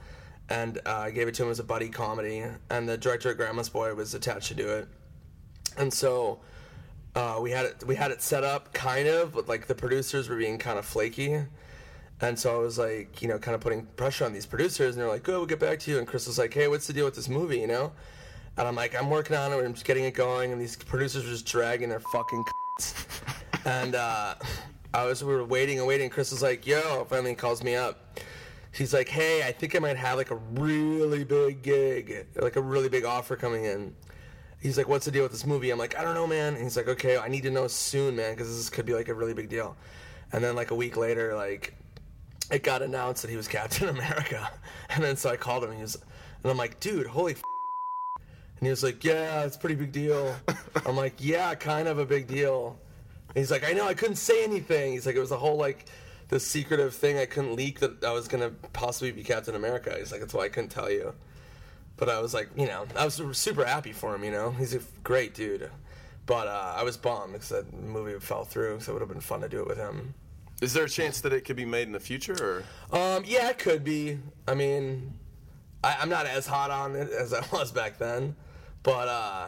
and 0.48 0.78
uh, 0.86 0.96
I 0.96 1.10
gave 1.10 1.28
it 1.28 1.34
to 1.36 1.44
him 1.44 1.50
as 1.50 1.60
a 1.60 1.64
buddy 1.64 1.88
comedy. 1.88 2.44
And 2.70 2.88
the 2.88 2.98
director 2.98 3.30
of 3.30 3.36
Grandma's 3.36 3.68
Boy 3.68 3.94
was 3.94 4.14
attached 4.14 4.48
to 4.48 4.54
do 4.54 4.68
it. 4.68 4.88
And 5.76 5.92
so 5.92 6.40
uh, 7.14 7.38
we 7.40 7.50
had 7.50 7.66
it 7.66 7.84
we 7.86 7.94
had 7.94 8.10
it 8.10 8.22
set 8.22 8.44
up 8.44 8.72
kind 8.72 9.08
of, 9.08 9.32
but 9.32 9.48
like 9.48 9.66
the 9.66 9.74
producers 9.74 10.28
were 10.28 10.36
being 10.36 10.58
kind 10.58 10.78
of 10.78 10.84
flaky. 10.84 11.44
And 12.20 12.38
so 12.38 12.54
I 12.54 12.58
was 12.58 12.78
like, 12.78 13.22
you 13.22 13.28
know, 13.28 13.38
kind 13.38 13.54
of 13.54 13.60
putting 13.60 13.86
pressure 13.96 14.24
on 14.24 14.32
these 14.32 14.46
producers, 14.46 14.94
and 14.94 15.02
they're 15.02 15.10
like, 15.10 15.24
"Good, 15.24 15.36
we'll 15.36 15.46
get 15.46 15.60
back 15.60 15.78
to 15.80 15.90
you." 15.90 15.98
And 15.98 16.06
Chris 16.06 16.26
was 16.26 16.38
like, 16.38 16.54
"Hey, 16.54 16.68
what's 16.68 16.86
the 16.86 16.92
deal 16.92 17.04
with 17.04 17.14
this 17.14 17.28
movie?" 17.28 17.58
You 17.58 17.66
know, 17.66 17.92
and 18.56 18.68
I'm 18.68 18.76
like, 18.76 18.94
"I'm 18.94 19.10
working 19.10 19.36
on 19.36 19.52
it. 19.52 19.56
I'm 19.56 19.74
just 19.74 19.84
getting 19.84 20.04
it 20.04 20.14
going." 20.14 20.52
And 20.52 20.60
these 20.60 20.76
producers 20.76 21.24
were 21.24 21.30
just 21.30 21.46
dragging 21.46 21.88
their 21.88 22.00
fucking. 22.00 22.44
and 23.64 23.94
uh, 23.94 24.34
I 24.92 25.04
was, 25.06 25.24
we 25.24 25.34
were 25.34 25.44
waiting 25.44 25.78
and 25.78 25.86
waiting. 25.86 26.08
Chris 26.08 26.30
was 26.30 26.42
like, 26.42 26.66
"Yo," 26.66 27.04
finally 27.10 27.34
calls 27.34 27.62
me 27.62 27.74
up. 27.74 28.18
He's 28.72 28.94
like, 28.94 29.08
"Hey, 29.08 29.42
I 29.46 29.52
think 29.52 29.74
I 29.76 29.80
might 29.80 29.96
have 29.96 30.16
like 30.16 30.30
a 30.30 30.36
really 30.36 31.24
big 31.24 31.62
gig, 31.62 32.26
like 32.36 32.56
a 32.56 32.62
really 32.62 32.88
big 32.88 33.04
offer 33.04 33.36
coming 33.36 33.64
in." 33.64 33.94
He's 34.64 34.78
like, 34.78 34.88
"What's 34.88 35.04
the 35.04 35.10
deal 35.10 35.24
with 35.24 35.32
this 35.32 35.44
movie?" 35.44 35.68
I'm 35.68 35.78
like, 35.78 35.94
"I 35.94 36.02
don't 36.02 36.14
know, 36.14 36.26
man." 36.26 36.54
And 36.54 36.62
he's 36.62 36.74
like, 36.74 36.88
"Okay, 36.88 37.18
I 37.18 37.28
need 37.28 37.42
to 37.42 37.50
know 37.50 37.68
soon, 37.68 38.16
man, 38.16 38.32
because 38.32 38.48
this 38.48 38.70
could 38.70 38.86
be 38.86 38.94
like 38.94 39.08
a 39.08 39.14
really 39.14 39.34
big 39.34 39.50
deal." 39.50 39.76
And 40.32 40.42
then 40.42 40.56
like 40.56 40.70
a 40.70 40.74
week 40.74 40.96
later, 40.96 41.34
like 41.34 41.74
it 42.50 42.62
got 42.62 42.80
announced 42.80 43.20
that 43.20 43.30
he 43.30 43.36
was 43.36 43.46
Captain 43.58 43.90
America, 43.90 44.50
and 44.88 45.04
then 45.04 45.18
so 45.18 45.28
I 45.28 45.36
called 45.36 45.64
him, 45.64 45.68
and 45.68 45.76
he 45.76 45.82
was, 45.82 45.96
and 45.96 46.50
I'm 46.50 46.56
like, 46.56 46.80
"Dude, 46.80 47.06
holy." 47.06 47.32
F-. 47.32 47.42
And 48.16 48.66
he 48.66 48.70
was 48.70 48.82
like, 48.82 49.04
"Yeah, 49.04 49.44
it's 49.44 49.56
a 49.56 49.58
pretty 49.58 49.74
big 49.74 49.92
deal." 49.92 50.34
I'm 50.86 50.96
like, 50.96 51.16
"Yeah, 51.18 51.54
kind 51.56 51.86
of 51.86 51.98
a 51.98 52.06
big 52.06 52.26
deal." 52.26 52.78
And 53.28 53.36
he's 53.36 53.50
like, 53.50 53.68
"I 53.68 53.72
know, 53.72 53.86
I 53.86 53.92
couldn't 53.92 54.16
say 54.16 54.44
anything." 54.44 54.92
He's 54.92 55.04
like, 55.04 55.14
"It 55.14 55.20
was 55.20 55.30
a 55.30 55.38
whole 55.38 55.58
like." 55.58 55.86
The 56.28 56.40
secretive 56.40 56.94
thing 56.94 57.18
I 57.18 57.26
couldn't 57.26 57.54
leak 57.54 57.80
that 57.80 58.02
I 58.02 58.12
was 58.12 58.28
gonna 58.28 58.50
possibly 58.72 59.12
be 59.12 59.22
Captain 59.22 59.54
America. 59.54 59.94
He's 59.98 60.10
like, 60.10 60.22
that's 60.22 60.32
why 60.32 60.44
I 60.44 60.48
couldn't 60.48 60.70
tell 60.70 60.90
you. 60.90 61.14
But 61.96 62.08
I 62.08 62.20
was 62.20 62.34
like, 62.34 62.48
you 62.56 62.66
know, 62.66 62.86
I 62.96 63.04
was 63.04 63.20
super 63.32 63.64
happy 63.64 63.92
for 63.92 64.14
him. 64.14 64.24
You 64.24 64.32
know, 64.32 64.50
he's 64.50 64.74
a 64.74 64.80
great 65.02 65.34
dude. 65.34 65.70
But 66.26 66.48
uh, 66.48 66.74
I 66.76 66.82
was 66.82 66.96
bummed 66.96 67.34
because 67.34 67.50
that 67.50 67.72
movie 67.72 68.18
fell 68.18 68.44
through. 68.44 68.80
So 68.80 68.92
it 68.92 68.94
would 68.94 69.02
have 69.02 69.10
been 69.10 69.20
fun 69.20 69.42
to 69.42 69.48
do 69.48 69.60
it 69.60 69.68
with 69.68 69.78
him. 69.78 70.14
Is 70.62 70.72
there 70.72 70.84
a 70.84 70.88
chance 70.88 71.20
that 71.20 71.32
it 71.32 71.42
could 71.42 71.56
be 71.56 71.64
made 71.64 71.86
in 71.86 71.92
the 71.92 72.00
future? 72.00 72.64
Or 72.92 72.96
Um, 72.98 73.24
yeah, 73.26 73.50
it 73.50 73.58
could 73.58 73.84
be. 73.84 74.18
I 74.48 74.54
mean, 74.54 75.12
I, 75.82 75.96
I'm 76.00 76.08
not 76.08 76.26
as 76.26 76.46
hot 76.46 76.70
on 76.70 76.96
it 76.96 77.10
as 77.10 77.34
I 77.34 77.44
was 77.52 77.70
back 77.70 77.98
then, 77.98 78.34
but 78.82 79.08
uh, 79.08 79.46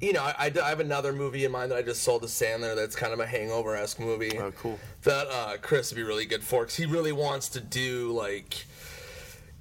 you 0.00 0.12
know, 0.12 0.22
I 0.22 0.52
have 0.54 0.80
another 0.80 1.12
movie 1.12 1.44
in 1.44 1.52
mind 1.52 1.70
that 1.70 1.78
I 1.78 1.82
just 1.82 2.02
sold 2.02 2.22
to 2.22 2.28
Sandler. 2.28 2.76
That's 2.76 2.94
kind 2.94 3.12
of 3.12 3.20
a 3.20 3.26
hangover 3.26 3.74
esque 3.74 3.98
movie. 3.98 4.38
Oh, 4.38 4.52
cool. 4.52 4.78
That 5.02 5.26
uh, 5.28 5.56
Chris 5.60 5.90
would 5.90 5.96
be 5.96 6.02
really 6.04 6.26
good 6.26 6.44
for 6.44 6.62
because 6.62 6.76
he 6.76 6.86
really 6.86 7.12
wants 7.12 7.48
to 7.50 7.60
do 7.60 8.12
like 8.12 8.66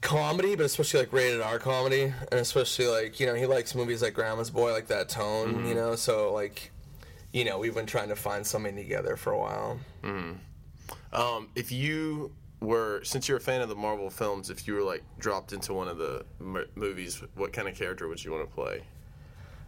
comedy, 0.01 0.55
but 0.55 0.65
especially 0.65 1.01
like 1.01 1.13
rated 1.13 1.41
R 1.41 1.59
comedy, 1.59 2.03
and 2.31 2.39
especially 2.39 2.87
like 2.87 3.19
you 3.19 3.25
know 3.27 3.33
he 3.35 3.45
likes 3.45 3.75
movies 3.75 4.01
like 4.01 4.13
Grandma's 4.13 4.49
Boy, 4.49 4.71
like 4.71 4.87
that 4.87 5.09
tone. 5.09 5.65
You 5.67 5.75
know, 5.75 5.95
so 5.95 6.33
like. 6.33 6.71
You 7.33 7.43
know, 7.43 7.59
we've 7.59 7.75
been 7.75 7.85
trying 7.85 8.07
to 8.07 8.15
find 8.15 8.47
something 8.47 8.75
together 8.75 9.15
for 9.17 9.33
a 9.33 9.37
while. 9.37 9.79
um, 11.11 11.49
if 11.55 11.71
you 11.73 12.31
were, 12.61 13.03
since 13.03 13.27
you're 13.27 13.37
a 13.37 13.41
fan 13.41 13.61
of 13.61 13.67
the 13.69 13.75
Marvel 13.75 14.09
films, 14.09 14.49
if 14.49 14.65
you 14.65 14.73
were 14.73 14.81
like 14.81 15.03
dropped 15.19 15.51
into 15.51 15.73
one 15.73 15.89
of 15.89 15.97
the 15.97 16.25
m- 16.39 16.65
movies, 16.75 17.21
what 17.35 17.51
kind 17.51 17.67
of 17.67 17.75
character 17.75 18.07
would 18.07 18.23
you 18.23 18.31
want 18.31 18.47
to 18.49 18.55
play? 18.55 18.81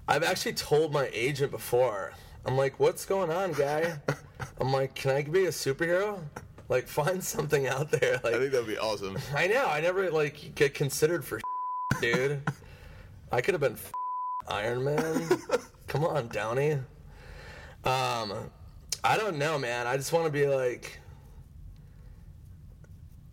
I've 0.08 0.24
actually 0.24 0.54
told 0.54 0.94
my 0.94 1.10
agent 1.14 1.52
before. 1.52 2.14
I'm 2.46 2.56
like, 2.58 2.80
what's 2.80 3.06
going 3.06 3.30
on, 3.30 3.52
guy? 3.52 4.00
I'm 4.60 4.72
like, 4.72 4.96
can 4.96 5.12
I 5.12 5.22
be 5.24 5.46
a 5.46 5.50
superhero? 5.50 6.20
Like, 6.70 6.88
find 6.88 7.24
something 7.24 7.68
out 7.68 7.90
there. 7.92 8.22
Like, 8.24 8.36
I 8.36 8.38
think 8.38 8.52
that'd 8.52 8.68
be 8.68 8.78
awesome. 8.78 9.18
I 9.36 9.48
know, 9.48 9.66
I 9.66 9.82
never 9.82 10.10
like 10.12 10.54
get 10.56 10.74
considered 10.76 11.26
for 11.26 11.42
dude. 12.02 12.42
I 13.32 13.42
could 13.42 13.54
have 13.56 13.62
been 13.62 13.78
Iron 14.48 14.84
Man. 14.84 15.28
Come 15.88 16.06
on, 16.06 16.28
Downey. 16.30 16.74
Um, 17.84 18.34
I 19.04 19.18
don't 19.18 19.38
know, 19.38 19.58
man. 19.58 19.88
I 19.88 19.98
just 19.98 20.14
want 20.14 20.26
to 20.26 20.32
be 20.32 20.48
like. 20.48 21.00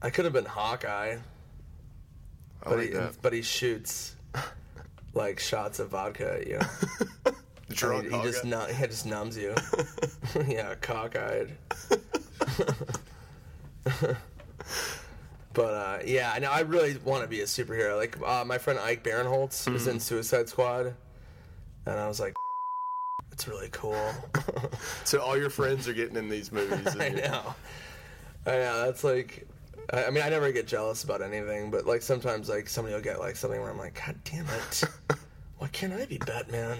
I 0.02 0.10
could 0.10 0.24
have 0.24 0.32
been 0.34 0.44
Hawkeye, 0.44 1.16
I 1.16 1.18
but 2.62 2.78
like 2.78 2.88
he, 2.88 2.92
that. 2.94 3.16
but 3.22 3.32
he 3.32 3.42
shoots 3.42 4.14
like 5.14 5.40
shots 5.40 5.78
of 5.78 5.88
vodka 5.88 6.34
at 6.40 6.46
you. 6.46 6.60
Drunk 7.70 8.04
he, 8.10 8.16
he 8.16 8.22
just 8.22 8.44
Hawkeye. 8.44 8.66
nu- 8.68 8.74
he 8.74 8.86
just 8.86 9.06
numbs 9.06 9.36
you. 9.36 9.54
yeah, 10.46 10.74
cockeyed. 10.76 11.56
but 15.52 15.74
uh, 15.74 15.98
yeah, 16.04 16.32
I 16.34 16.38
know 16.38 16.50
I 16.50 16.60
really 16.60 16.96
want 17.04 17.22
to 17.22 17.28
be 17.28 17.40
a 17.40 17.44
superhero. 17.44 17.96
Like 17.96 18.18
uh, 18.24 18.44
my 18.44 18.58
friend 18.58 18.78
Ike 18.78 19.02
Barinholtz 19.04 19.70
was 19.72 19.82
Mm-hmm. 19.82 19.90
in 19.90 20.00
Suicide 20.00 20.48
Squad, 20.48 20.94
and 21.86 21.98
I 21.98 22.08
was 22.08 22.20
like, 22.20 22.34
"It's 23.32 23.46
really 23.48 23.68
cool." 23.72 24.10
So 25.04 25.20
all 25.20 25.36
your 25.38 25.50
friends 25.50 25.86
are 25.88 25.92
getting 25.92 26.16
in 26.16 26.28
these 26.28 26.50
movies. 26.50 26.96
I 26.98 27.10
know. 27.10 27.54
I 28.44 28.50
know. 28.50 28.86
That's 28.86 29.04
like, 29.04 29.46
I, 29.92 30.06
I 30.06 30.10
mean, 30.10 30.22
I 30.24 30.28
never 30.28 30.50
get 30.50 30.66
jealous 30.66 31.04
about 31.04 31.22
anything, 31.22 31.70
but 31.70 31.86
like 31.86 32.02
sometimes 32.02 32.48
like 32.48 32.68
somebody 32.68 32.94
will 32.94 33.02
get 33.02 33.20
like 33.20 33.36
something 33.36 33.60
where 33.60 33.70
I'm 33.70 33.78
like, 33.78 34.00
God 34.04 34.16
damn 34.24 34.46
it, 34.46 34.82
why 35.58 35.68
can't 35.68 35.92
I 35.92 36.04
be 36.06 36.18
Batman? 36.18 36.76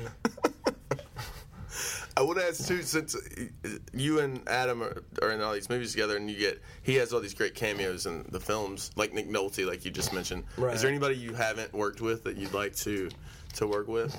I 2.17 2.23
would 2.23 2.39
ask 2.39 2.67
too, 2.67 2.83
since 2.83 3.15
uh, 3.15 3.69
you 3.93 4.21
and 4.21 4.47
Adam 4.49 4.83
are, 4.83 5.03
are 5.21 5.33
in 5.33 5.43
all 5.43 5.53
these 5.53 5.69
movies 5.69 5.93
together, 5.93 6.17
and 6.17 6.31
you 6.31 6.39
get 6.39 6.63
he 6.83 6.95
has 6.95 7.13
all 7.13 7.21
these 7.21 7.35
great 7.35 7.55
cameos 7.55 8.07
in 8.07 8.25
the 8.31 8.41
films, 8.41 8.91
like 8.97 9.13
Nick 9.13 9.29
Nolte, 9.29 9.67
like 9.67 9.85
you 9.85 9.91
just 9.91 10.13
mentioned. 10.13 10.45
Right. 10.57 10.75
Is 10.75 10.81
there 10.81 10.91
anybody 10.91 11.17
you 11.17 11.35
haven't 11.35 11.73
worked 11.73 12.01
with 12.01 12.25
that 12.25 12.37
you'd 12.37 12.55
like 12.55 12.75
to 12.77 13.11
to 13.55 13.67
work 13.67 13.89
with, 13.89 14.17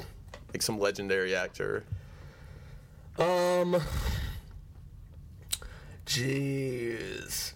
like 0.54 0.62
some 0.62 0.80
legendary 0.80 1.36
actor? 1.36 1.84
Um, 3.18 3.82
jeez. 6.06 7.54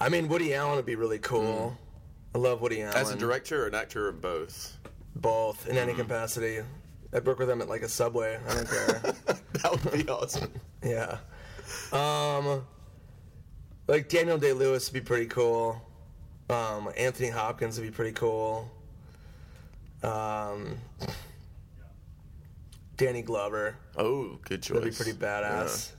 I 0.00 0.10
mean, 0.10 0.28
Woody 0.28 0.54
Allen 0.54 0.76
would 0.76 0.84
be 0.84 0.96
really 0.96 1.18
cool. 1.18 1.76
Mm. 2.34 2.34
I 2.34 2.38
love 2.38 2.60
Woody 2.60 2.82
Allen. 2.82 2.96
As 2.96 3.10
a 3.10 3.16
director 3.16 3.64
or 3.64 3.68
an 3.68 3.74
actor 3.74 4.08
or 4.08 4.12
both? 4.12 4.76
both 5.16 5.68
in 5.68 5.76
any 5.76 5.92
mm-hmm. 5.92 6.02
capacity. 6.02 6.60
I'd 7.14 7.24
work 7.24 7.38
with 7.38 7.48
them 7.48 7.60
at 7.62 7.68
like 7.68 7.82
a 7.82 7.88
subway. 7.88 8.38
I 8.48 8.54
don't 8.54 8.68
care. 8.68 9.14
that 9.52 9.70
would 9.84 9.92
be 9.92 10.08
awesome. 10.08 10.50
yeah. 10.82 11.18
Um, 11.92 12.66
like 13.86 14.08
Daniel 14.08 14.36
Day 14.38 14.52
Lewis 14.52 14.90
would 14.92 15.00
be 15.00 15.06
pretty 15.06 15.26
cool. 15.26 15.80
Um, 16.50 16.90
Anthony 16.96 17.28
Hopkins 17.30 17.78
would 17.78 17.84
be 17.86 17.90
pretty 17.94 18.12
cool. 18.12 18.70
Um, 20.02 20.76
Danny 22.96 23.22
Glover 23.22 23.76
Oh, 23.96 24.38
good 24.44 24.62
choice. 24.62 24.74
That'd 24.78 24.90
be 24.90 24.96
pretty 24.96 25.12
badass. 25.12 25.92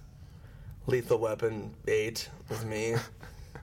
Lethal 0.88 1.18
Weapon 1.18 1.74
8 1.88 2.30
with 2.50 2.64
me. 2.66 2.96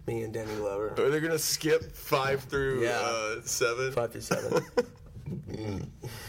me 0.08 0.22
and 0.22 0.32
Danny 0.34 0.54
Glover. 0.56 0.92
Yeah. 0.96 1.04
Are 1.04 1.10
they 1.10 1.20
gonna 1.20 1.38
skip 1.38 1.94
five 1.94 2.42
through 2.44 2.82
Yeah. 2.82 2.98
uh, 2.98 3.36
seven? 3.44 3.92
5 3.92 4.10
through 4.12 4.20
7. 4.22 4.64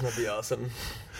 That'd 0.02 0.18
be 0.18 0.28
awesome. 0.28 0.70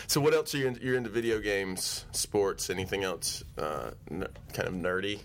So 0.06 0.20
what 0.20 0.34
else 0.34 0.54
are 0.54 0.58
you? 0.58 0.66
In, 0.68 0.78
you're 0.82 0.96
into 0.96 1.10
video 1.10 1.38
games, 1.40 2.04
sports, 2.12 2.70
anything 2.70 3.04
else? 3.04 3.42
Uh, 3.56 3.90
n- 4.10 4.26
kind 4.52 4.68
of 4.68 4.74
nerdy. 4.74 5.20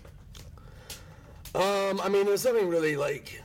Um, 1.54 2.00
I 2.00 2.08
mean, 2.08 2.26
there's 2.26 2.42
something 2.42 2.68
really 2.68 2.96
like. 2.96 3.42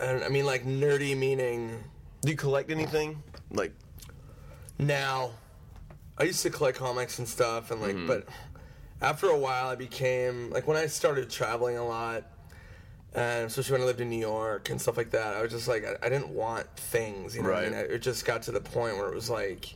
I, 0.00 0.06
don't, 0.06 0.22
I 0.22 0.28
mean, 0.28 0.46
like 0.46 0.64
nerdy 0.64 1.16
meaning 1.16 1.82
Do 2.22 2.30
you 2.30 2.36
collect 2.36 2.70
anything? 2.70 3.22
Like 3.50 3.72
now. 4.78 5.30
I 6.20 6.24
used 6.24 6.42
to 6.42 6.50
collect 6.50 6.78
comics 6.78 7.20
and 7.20 7.28
stuff, 7.28 7.70
and 7.70 7.80
like, 7.80 7.94
but 8.08 8.26
after 9.00 9.28
a 9.28 9.36
while, 9.38 9.68
I 9.68 9.76
became 9.76 10.50
like 10.50 10.66
when 10.66 10.76
I 10.76 10.86
started 10.86 11.30
traveling 11.30 11.78
a 11.78 11.86
lot, 11.86 12.24
and 13.14 13.46
especially 13.46 13.72
when 13.72 13.82
I 13.82 13.84
lived 13.86 14.00
in 14.00 14.10
New 14.10 14.18
York 14.20 14.70
and 14.70 14.80
stuff 14.80 14.96
like 14.96 15.10
that. 15.10 15.34
I 15.34 15.42
was 15.42 15.50
just 15.50 15.66
like, 15.68 15.84
I, 15.84 16.06
I 16.06 16.08
didn't 16.08 16.28
want 16.30 16.66
things, 16.76 17.34
you 17.36 17.42
know. 17.42 17.48
What 17.50 17.58
I 17.58 17.62
Right. 17.62 17.72
mean, 17.72 17.80
it 17.90 17.98
just 18.02 18.24
got 18.24 18.42
to 18.42 18.52
the 18.52 18.60
point 18.60 18.96
where 18.96 19.08
it 19.08 19.14
was 19.14 19.30
like. 19.30 19.74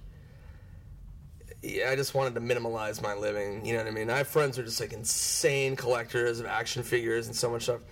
Yeah, 1.65 1.91
I 1.91 1.97
just 1.97 2.13
wanted 2.13 2.35
to 2.35 2.41
minimalize 2.41 3.01
my 3.01 3.15
living. 3.15 3.65
You 3.65 3.75
know 3.75 3.79
what 3.85 3.87
I 3.87 3.91
mean? 3.93 4.11
I 4.11 4.17
have 4.19 4.27
friends 4.27 4.57
who 4.57 4.63
are 4.63 4.67
just 4.67 4.81
like 4.81 4.93
insane 4.93 5.77
collectors 5.77 6.41
of 6.41 6.47
action 6.47 6.83
figures 6.83 7.29
and 7.29 7.37
so 7.37 7.51
much 7.51 7.63
stuff, 7.63 7.83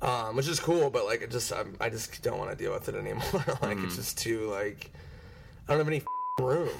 um, 0.00 0.34
which 0.34 0.48
is 0.48 0.58
cool. 0.58 0.88
But 0.88 1.04
like, 1.04 1.20
it 1.20 1.30
just 1.30 1.52
I'm, 1.52 1.76
I 1.78 1.90
just 1.90 2.22
don't 2.22 2.38
want 2.38 2.50
to 2.50 2.56
deal 2.56 2.72
with 2.72 2.88
it 2.88 2.94
anymore. 2.94 3.44
like, 3.62 3.76
it's 3.84 3.96
just 3.96 4.16
too 4.16 4.48
like 4.50 4.90
I 5.68 5.72
don't 5.74 5.78
have 5.80 5.88
any 5.88 6.02
room. 6.40 6.70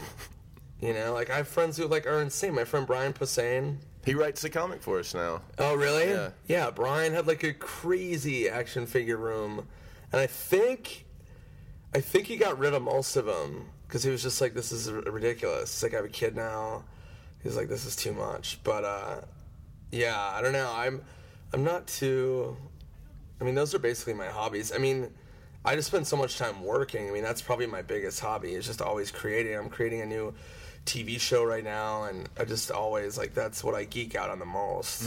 You 0.80 0.94
know, 0.94 1.12
like 1.12 1.28
I 1.28 1.36
have 1.36 1.48
friends 1.48 1.76
who 1.76 1.86
like 1.86 2.06
are 2.06 2.22
insane. 2.22 2.54
My 2.54 2.64
friend 2.64 2.86
Brian 2.86 3.12
Posehn. 3.12 3.76
He 4.04 4.14
writes 4.14 4.42
the 4.42 4.50
comic 4.50 4.82
for 4.82 4.98
us 4.98 5.14
now. 5.14 5.42
Oh, 5.58 5.74
really? 5.74 6.08
Yeah. 6.08 6.30
Yeah, 6.46 6.70
Brian 6.70 7.12
had 7.12 7.26
like 7.26 7.42
a 7.44 7.52
crazy 7.52 8.48
action 8.48 8.86
figure 8.86 9.16
room, 9.16 9.68
and 10.10 10.20
I 10.20 10.26
think, 10.26 11.06
I 11.94 12.00
think 12.00 12.26
he 12.26 12.36
got 12.36 12.58
rid 12.58 12.74
of 12.74 12.82
most 12.82 13.16
of 13.16 13.26
them 13.26 13.66
because 13.86 14.02
he 14.02 14.10
was 14.10 14.22
just 14.22 14.40
like, 14.40 14.54
"This 14.54 14.72
is 14.72 14.90
ridiculous." 14.90 15.74
He's 15.74 15.82
like, 15.82 15.92
"I 15.92 15.96
have 15.96 16.04
a 16.04 16.08
kid 16.08 16.34
now." 16.34 16.84
He's 17.42 17.56
like, 17.56 17.68
"This 17.68 17.84
is 17.86 17.94
too 17.94 18.12
much." 18.12 18.58
But 18.64 18.84
uh, 18.84 19.20
yeah, 19.92 20.18
I 20.18 20.42
don't 20.42 20.52
know. 20.52 20.72
I'm, 20.74 21.02
I'm 21.52 21.62
not 21.62 21.86
too. 21.86 22.56
I 23.40 23.44
mean, 23.44 23.54
those 23.54 23.74
are 23.74 23.78
basically 23.78 24.14
my 24.14 24.28
hobbies. 24.28 24.72
I 24.72 24.78
mean, 24.78 25.12
I 25.64 25.76
just 25.76 25.88
spend 25.88 26.06
so 26.06 26.16
much 26.16 26.38
time 26.38 26.64
working. 26.64 27.08
I 27.08 27.12
mean, 27.12 27.22
that's 27.22 27.42
probably 27.42 27.66
my 27.66 27.82
biggest 27.82 28.18
hobby. 28.18 28.54
Is 28.54 28.66
just 28.66 28.82
always 28.82 29.12
creating. 29.12 29.54
I'm 29.54 29.68
creating 29.68 30.00
a 30.00 30.06
new 30.06 30.34
TV 30.86 31.20
show 31.20 31.44
right 31.44 31.64
now, 31.64 32.04
and 32.04 32.28
I 32.38 32.44
just 32.44 32.70
always 32.70 33.16
like 33.16 33.34
that's 33.34 33.62
what 33.62 33.74
I 33.74 33.84
geek 33.84 34.14
out 34.16 34.30
on 34.30 34.38
the 34.38 34.46
most. 34.46 35.02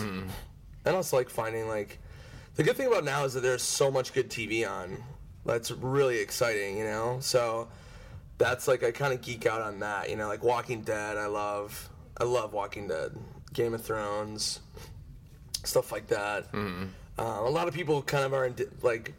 And 0.86 0.96
also 0.96 1.18
like 1.18 1.30
finding 1.30 1.68
like 1.68 2.00
the 2.56 2.64
good 2.64 2.78
thing 2.78 2.88
about 2.88 3.04
now 3.04 3.26
is 3.26 3.34
that 3.34 3.42
there's 3.42 3.64
so 3.64 3.92
much 3.92 4.14
good 4.14 4.30
TV 4.30 4.70
on. 4.70 4.98
That's 5.46 5.72
really 5.72 6.20
exciting, 6.20 6.78
you 6.78 6.86
know. 6.86 7.18
So 7.22 7.68
that's 8.38 8.68
like 8.68 8.84
I 8.84 8.92
kind 8.92 9.14
of 9.14 9.22
geek 9.22 9.46
out 9.46 9.62
on 9.62 9.80
that, 9.80 10.10
you 10.10 10.16
know, 10.16 10.28
like 10.28 10.44
Walking 10.44 10.82
Dead. 10.82 11.18
I 11.18 11.28
love, 11.28 11.90
I 12.18 12.24
love 12.24 12.54
Walking 12.54 12.88
Dead, 12.88 13.12
Game 13.54 13.74
of 13.74 13.82
Thrones, 13.84 14.60
stuff 15.64 15.92
like 15.92 16.08
that. 16.08 16.48
Uh, 16.54 17.40
a 17.44 17.50
lot 17.50 17.68
of 17.68 17.74
people 17.74 18.02
kind 18.02 18.26
of 18.26 18.34
are 18.34 18.46
in, 18.46 18.56
like 18.82 19.14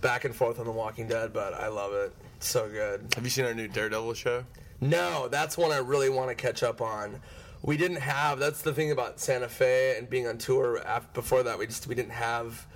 back 0.00 0.24
and 0.24 0.34
forth 0.34 0.58
on 0.58 0.66
The 0.66 0.72
Walking 0.72 1.06
Dead, 1.08 1.32
but 1.32 1.54
I 1.54 1.68
love 1.68 1.92
it. 1.92 2.12
It's 2.36 2.48
so 2.48 2.68
good. 2.68 3.06
Have 3.14 3.24
you 3.24 3.30
seen 3.30 3.44
our 3.44 3.54
new 3.54 3.68
Daredevil 3.68 4.14
show? 4.14 4.44
No, 4.82 5.28
that's 5.28 5.56
one 5.56 5.70
I 5.70 5.76
really 5.76 6.10
want 6.10 6.30
to 6.30 6.34
catch 6.34 6.64
up 6.64 6.80
on. 6.80 7.20
We 7.62 7.76
didn't 7.76 7.98
have. 7.98 8.40
That's 8.40 8.62
the 8.62 8.74
thing 8.74 8.90
about 8.90 9.20
Santa 9.20 9.48
Fe 9.48 9.94
and 9.96 10.10
being 10.10 10.26
on 10.26 10.38
tour. 10.38 10.82
After, 10.84 11.08
before 11.14 11.44
that, 11.44 11.56
we 11.56 11.66
just 11.66 11.86
we 11.86 11.94
didn't 11.94 12.10
have. 12.10 12.66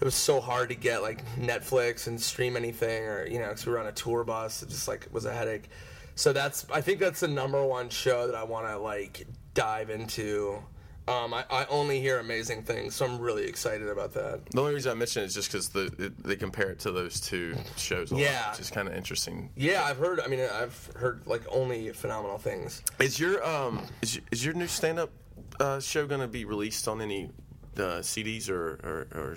It 0.00 0.04
was 0.04 0.14
so 0.14 0.40
hard 0.40 0.68
to 0.68 0.76
get 0.76 1.02
like 1.02 1.26
Netflix 1.34 2.06
and 2.06 2.20
stream 2.20 2.56
anything, 2.56 3.02
or 3.02 3.26
you 3.26 3.40
know, 3.40 3.48
because 3.48 3.66
we 3.66 3.72
were 3.72 3.80
on 3.80 3.88
a 3.88 3.92
tour 3.92 4.22
bus. 4.22 4.62
It 4.62 4.68
just 4.68 4.86
like 4.86 5.08
was 5.10 5.24
a 5.24 5.32
headache. 5.32 5.68
So 6.14 6.32
that's. 6.32 6.66
I 6.72 6.82
think 6.82 7.00
that's 7.00 7.18
the 7.18 7.28
number 7.28 7.66
one 7.66 7.88
show 7.88 8.28
that 8.28 8.36
I 8.36 8.44
want 8.44 8.68
to 8.68 8.78
like 8.78 9.26
dive 9.52 9.90
into. 9.90 10.62
Um, 11.10 11.34
I, 11.34 11.44
I 11.50 11.66
only 11.66 12.00
hear 12.00 12.18
amazing 12.20 12.62
things, 12.62 12.94
so 12.94 13.04
I'm 13.04 13.18
really 13.18 13.44
excited 13.44 13.88
about 13.88 14.12
that. 14.14 14.46
The 14.50 14.60
only 14.60 14.74
reason 14.74 14.92
I 14.92 14.94
mention 14.94 15.22
it 15.22 15.26
is 15.26 15.34
just 15.34 15.50
because 15.50 15.68
the 15.70 15.92
it, 15.98 16.22
they 16.22 16.36
compare 16.36 16.70
it 16.70 16.78
to 16.80 16.92
those 16.92 17.20
two 17.20 17.56
shows. 17.76 18.10
A 18.10 18.14
lot, 18.14 18.20
Yeah. 18.22 18.50
which 18.52 18.60
is 18.60 18.70
kind 18.70 18.86
of 18.88 18.94
interesting. 18.94 19.50
Yeah, 19.56 19.84
I've 19.84 19.98
heard. 19.98 20.20
I 20.20 20.28
mean, 20.28 20.40
I've 20.40 20.90
heard 20.96 21.26
like 21.26 21.42
only 21.50 21.90
phenomenal 21.92 22.38
things. 22.38 22.82
Is 23.00 23.18
your 23.18 23.44
um 23.46 23.82
is 24.02 24.14
your, 24.16 24.24
is 24.30 24.44
your 24.44 24.54
new 24.54 24.66
stand 24.66 24.98
up 24.98 25.10
uh, 25.58 25.80
show 25.80 26.06
going 26.06 26.20
to 26.20 26.28
be 26.28 26.44
released 26.44 26.86
on 26.88 27.00
any 27.00 27.30
uh, 27.76 28.00
CDs 28.00 28.48
or 28.48 28.74
or, 28.84 29.06
or 29.20 29.36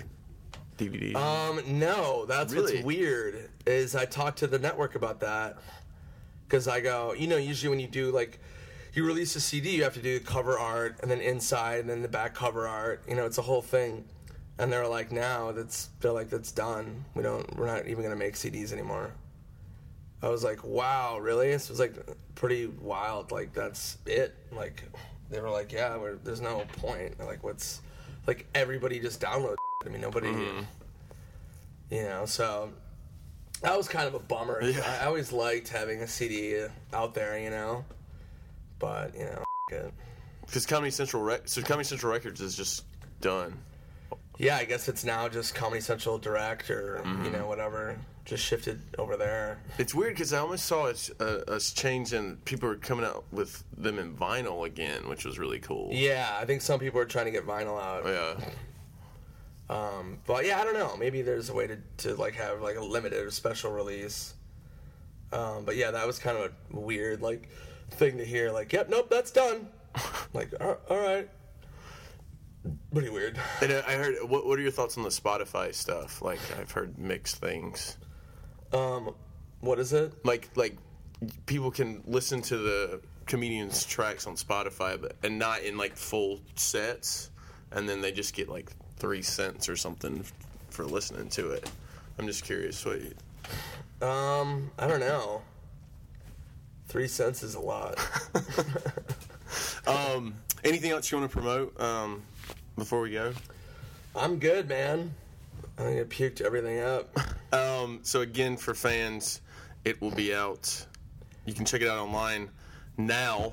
DVDs? 0.78 1.16
Um, 1.16 1.60
no, 1.78 2.24
that's 2.26 2.52
Really? 2.52 2.74
what's 2.76 2.84
weird 2.84 3.50
is 3.66 3.94
I 3.96 4.04
talked 4.04 4.38
to 4.40 4.46
the 4.46 4.58
network 4.58 4.94
about 4.94 5.20
that 5.20 5.58
because 6.46 6.68
I 6.68 6.80
go, 6.80 7.12
you 7.14 7.26
know, 7.26 7.36
usually 7.36 7.70
when 7.70 7.80
you 7.80 7.88
do 7.88 8.10
like 8.10 8.38
you 8.96 9.04
release 9.04 9.34
a 9.36 9.40
CD, 9.40 9.76
you 9.76 9.82
have 9.84 9.94
to 9.94 10.02
do 10.02 10.18
the 10.18 10.24
cover 10.24 10.58
art 10.58 10.98
and 11.02 11.10
then 11.10 11.20
inside 11.20 11.80
and 11.80 11.90
then 11.90 12.02
the 12.02 12.08
back 12.08 12.34
cover 12.34 12.68
art. 12.68 13.02
You 13.08 13.14
know, 13.16 13.26
it's 13.26 13.38
a 13.38 13.42
whole 13.42 13.62
thing. 13.62 14.04
And 14.58 14.72
they're 14.72 14.86
like, 14.86 15.10
now 15.10 15.50
that's 15.52 15.88
they're 16.00 16.12
like 16.12 16.30
that's 16.30 16.52
done. 16.52 17.04
We 17.14 17.22
don't. 17.22 17.56
We're 17.56 17.66
not 17.66 17.88
even 17.88 18.04
gonna 18.04 18.14
make 18.14 18.34
CDs 18.34 18.72
anymore. 18.72 19.12
I 20.22 20.28
was 20.28 20.44
like, 20.44 20.64
wow, 20.64 21.18
really? 21.18 21.48
This 21.50 21.68
was 21.68 21.80
like 21.80 21.94
pretty 22.34 22.66
wild. 22.66 23.32
Like 23.32 23.52
that's 23.52 23.98
it. 24.06 24.34
Like 24.52 24.82
they 25.28 25.40
were 25.40 25.50
like, 25.50 25.72
yeah, 25.72 25.96
we're, 25.96 26.14
there's 26.16 26.40
no 26.40 26.64
point. 26.78 27.18
Like 27.18 27.42
what's 27.42 27.80
like 28.26 28.46
everybody 28.54 29.00
just 29.00 29.20
download. 29.20 29.56
I 29.84 29.88
mean, 29.88 30.00
nobody. 30.00 30.28
Mm-hmm. 30.28 30.62
You 31.90 32.02
know, 32.04 32.24
so 32.26 32.70
that 33.62 33.76
was 33.76 33.88
kind 33.88 34.06
of 34.06 34.14
a 34.14 34.18
bummer. 34.18 34.62
Yeah. 34.62 34.98
I 35.00 35.06
always 35.06 35.32
liked 35.32 35.68
having 35.68 36.00
a 36.00 36.06
CD 36.06 36.64
out 36.92 37.14
there. 37.14 37.38
You 37.38 37.50
know, 37.50 37.84
but 38.78 39.14
you 39.14 39.24
know, 39.24 39.44
it. 39.72 39.92
Because 40.46 40.66
Comedy 40.66 40.90
Central 40.90 41.22
Rec- 41.22 41.48
so 41.48 41.62
Comedy 41.62 41.84
Central 41.84 42.12
Records 42.12 42.40
is 42.40 42.56
just 42.56 42.84
done. 43.20 43.58
yeah, 44.38 44.56
I 44.56 44.64
guess 44.64 44.88
it's 44.88 45.04
now 45.04 45.28
just 45.28 45.54
Comedy 45.54 45.80
Central 45.80 46.18
Direct 46.18 46.70
or 46.70 47.02
you 47.24 47.30
know 47.30 47.46
whatever. 47.46 47.96
Just 48.24 48.42
shifted 48.42 48.80
over 48.98 49.18
there. 49.18 49.58
It's 49.78 49.94
weird 49.94 50.14
because 50.14 50.32
I 50.32 50.38
almost 50.38 50.64
saw 50.64 50.86
us, 50.86 51.10
uh, 51.20 51.42
us 51.46 51.72
change 51.74 52.14
and 52.14 52.42
people 52.46 52.70
are 52.70 52.76
coming 52.76 53.04
out 53.04 53.24
with 53.30 53.62
them 53.76 53.98
in 53.98 54.16
vinyl 54.16 54.66
again, 54.66 55.10
which 55.10 55.26
was 55.26 55.38
really 55.38 55.58
cool. 55.58 55.90
Yeah, 55.92 56.34
I 56.40 56.46
think 56.46 56.62
some 56.62 56.80
people 56.80 56.98
are 57.00 57.04
trying 57.04 57.26
to 57.26 57.30
get 57.30 57.46
vinyl 57.46 57.78
out. 57.78 58.06
Yeah. 58.06 58.44
Um, 59.68 60.18
but 60.26 60.46
yeah, 60.46 60.60
I 60.60 60.64
don't 60.64 60.74
know. 60.74 60.96
Maybe 60.96 61.22
there's 61.22 61.50
a 61.50 61.54
way 61.54 61.66
to, 61.66 61.78
to 61.98 62.14
like 62.14 62.34
have 62.34 62.60
like 62.60 62.76
a 62.76 62.82
limited 62.82 63.24
or 63.24 63.30
special 63.30 63.72
release. 63.72 64.34
Um, 65.32 65.64
but 65.64 65.76
yeah, 65.76 65.90
that 65.90 66.06
was 66.06 66.18
kind 66.18 66.36
of 66.36 66.52
a 66.72 66.80
weird 66.80 67.20
like 67.22 67.48
thing 67.90 68.18
to 68.18 68.24
hear. 68.24 68.50
Like, 68.50 68.72
yep, 68.72 68.88
nope, 68.88 69.08
that's 69.10 69.30
done. 69.30 69.68
like, 70.32 70.52
all 70.60 70.76
all 70.90 70.98
right. 70.98 71.28
Pretty 72.92 73.10
weird. 73.10 73.38
And 73.60 73.72
I 73.72 73.94
heard. 73.94 74.16
What, 74.26 74.46
what 74.46 74.58
are 74.58 74.62
your 74.62 74.70
thoughts 74.70 74.96
on 74.96 75.02
the 75.04 75.10
Spotify 75.10 75.74
stuff? 75.74 76.22
Like 76.22 76.38
I've 76.58 76.70
heard 76.70 76.98
mixed 76.98 77.36
things. 77.36 77.98
Um, 78.72 79.14
what 79.60 79.78
is 79.78 79.92
it? 79.92 80.12
Like 80.24 80.48
like 80.54 80.76
people 81.46 81.70
can 81.70 82.02
listen 82.06 82.40
to 82.42 82.56
the 82.56 83.00
comedians' 83.26 83.84
tracks 83.84 84.26
on 84.26 84.36
Spotify, 84.36 85.00
but 85.00 85.16
and 85.22 85.38
not 85.38 85.62
in 85.62 85.76
like 85.76 85.94
full 85.96 86.40
sets, 86.54 87.30
and 87.70 87.88
then 87.88 88.00
they 88.00 88.12
just 88.12 88.34
get 88.34 88.48
like 88.48 88.70
three 88.96 89.22
cents 89.22 89.68
or 89.68 89.76
something 89.76 90.24
for 90.70 90.84
listening 90.84 91.28
to 91.30 91.50
it. 91.50 91.70
I'm 92.18 92.26
just 92.26 92.44
curious 92.44 92.84
what. 92.84 93.00
You, 93.02 94.06
Um, 94.06 94.70
I 94.78 94.86
don't 94.86 95.00
know. 95.00 95.42
Three 96.94 97.08
cents 97.08 97.42
is 97.42 97.56
a 97.56 97.60
lot. 97.60 97.98
um, 99.88 100.32
anything 100.62 100.92
else 100.92 101.10
you 101.10 101.18
want 101.18 101.28
to 101.28 101.36
promote 101.36 101.80
um, 101.80 102.22
before 102.78 103.00
we 103.00 103.10
go? 103.10 103.32
I'm 104.14 104.38
good, 104.38 104.68
man. 104.68 105.12
I 105.76 105.82
think 105.82 106.00
I 106.00 106.04
puked 106.04 106.40
everything 106.40 106.78
up. 106.78 107.08
Um, 107.52 108.00
so 108.02 108.20
again, 108.20 108.56
for 108.56 108.74
fans, 108.74 109.40
it 109.84 110.00
will 110.00 110.10
be 110.10 110.34
out. 110.34 110.86
You 111.46 111.54
can 111.54 111.64
check 111.64 111.82
it 111.82 111.88
out 111.88 111.98
online 111.98 112.50
now, 112.96 113.52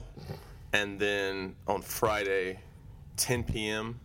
and 0.74 1.00
then 1.00 1.56
on 1.68 1.84
Friday, 1.84 2.60
10 3.18 3.44
p.m. 3.44 4.00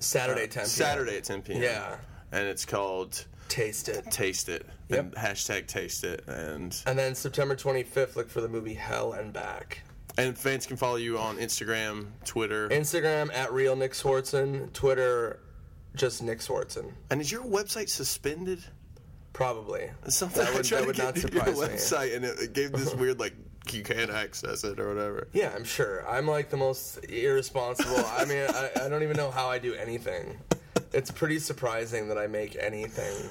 Saturday, 0.00 0.48
10 0.48 0.62
p.m. 0.62 0.66
Saturday 0.66 1.16
at 1.16 1.24
10 1.24 1.42
p.m. 1.42 1.62
Yeah. 1.62 1.96
And 2.32 2.46
it's 2.46 2.64
called 2.64 3.24
Taste 3.48 3.88
it. 3.88 4.10
Taste 4.10 4.48
It. 4.48 4.64
Yep. 4.88 4.98
And 5.00 5.14
hashtag 5.14 5.66
Taste 5.66 6.04
It, 6.04 6.24
and 6.28 6.76
And 6.86 6.98
then 6.98 7.14
September 7.14 7.56
25th, 7.56 8.16
look 8.16 8.28
for 8.30 8.40
the 8.40 8.48
movie 8.48 8.74
Hell 8.74 9.12
and 9.12 9.32
Back. 9.32 9.82
and 10.18 10.36
fans 10.38 10.66
can 10.66 10.76
follow 10.76 10.96
you 10.96 11.18
on 11.18 11.38
Instagram, 11.38 12.06
Twitter, 12.24 12.68
Instagram 12.68 13.32
at 13.34 13.52
real 13.52 13.74
Nick 13.76 13.92
Swardson. 13.92 14.72
Twitter, 14.72 15.40
just 15.96 16.22
Nick 16.22 16.38
Swardson. 16.40 16.92
and 17.10 17.20
is 17.20 17.30
your 17.32 17.42
website 17.42 17.88
suspended? 17.88 18.62
Probably. 19.32 19.90
Something 20.08 20.44
That 20.44 20.52
I 20.52 20.56
would- 20.56 20.64
tried 20.64 20.78
that 20.80 20.86
would 20.88 20.96
to 20.96 21.02
not 21.02 21.14
to 21.16 21.20
your 21.22 21.30
surprise 21.30 21.56
me. 21.56 21.66
website, 21.66 22.16
and 22.16 22.24
it, 22.24 22.38
it 22.40 22.52
gave 22.52 22.72
this 22.72 22.94
weird 22.96 23.18
like 23.20 23.34
you 23.72 23.82
can't 23.84 24.10
access 24.10 24.64
it 24.64 24.80
or 24.80 24.92
whatever. 24.94 25.28
Yeah, 25.32 25.52
I'm 25.54 25.64
sure. 25.64 26.06
I'm 26.08 26.26
like 26.26 26.50
the 26.50 26.56
most 26.56 26.98
irresponsible. 27.08 28.04
I 28.06 28.24
mean, 28.24 28.44
I, 28.48 28.70
I 28.84 28.88
don't 28.88 29.02
even 29.04 29.16
know 29.16 29.30
how 29.30 29.48
I 29.48 29.58
do 29.58 29.74
anything. 29.74 30.36
It's 30.92 31.10
pretty 31.10 31.38
surprising 31.38 32.08
that 32.08 32.18
I 32.18 32.26
make 32.26 32.56
anything. 32.60 33.30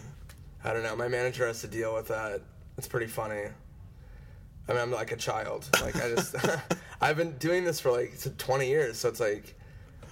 I 0.64 0.74
don't 0.74 0.84
know. 0.84 0.96
My 0.96 1.08
manager 1.08 1.46
has 1.46 1.62
to 1.62 1.68
deal 1.68 1.94
with 1.94 2.08
that. 2.08 2.42
It's 2.78 2.88
pretty 2.88 3.08
funny. 3.08 3.44
I 4.68 4.72
mean, 4.72 4.82
I'm 4.82 4.92
like 4.92 5.12
a 5.12 5.18
child. 5.18 5.68
Like 5.82 5.96
I 5.98 6.10
just, 6.16 6.36
I've 7.02 7.18
been 7.18 7.38
doing 7.38 7.66
this 7.66 7.80
for 7.80 7.92
like 7.92 8.14
20 8.38 8.68
years, 8.68 8.98
so 8.98 9.10
it's 9.10 9.20
like, 9.20 9.56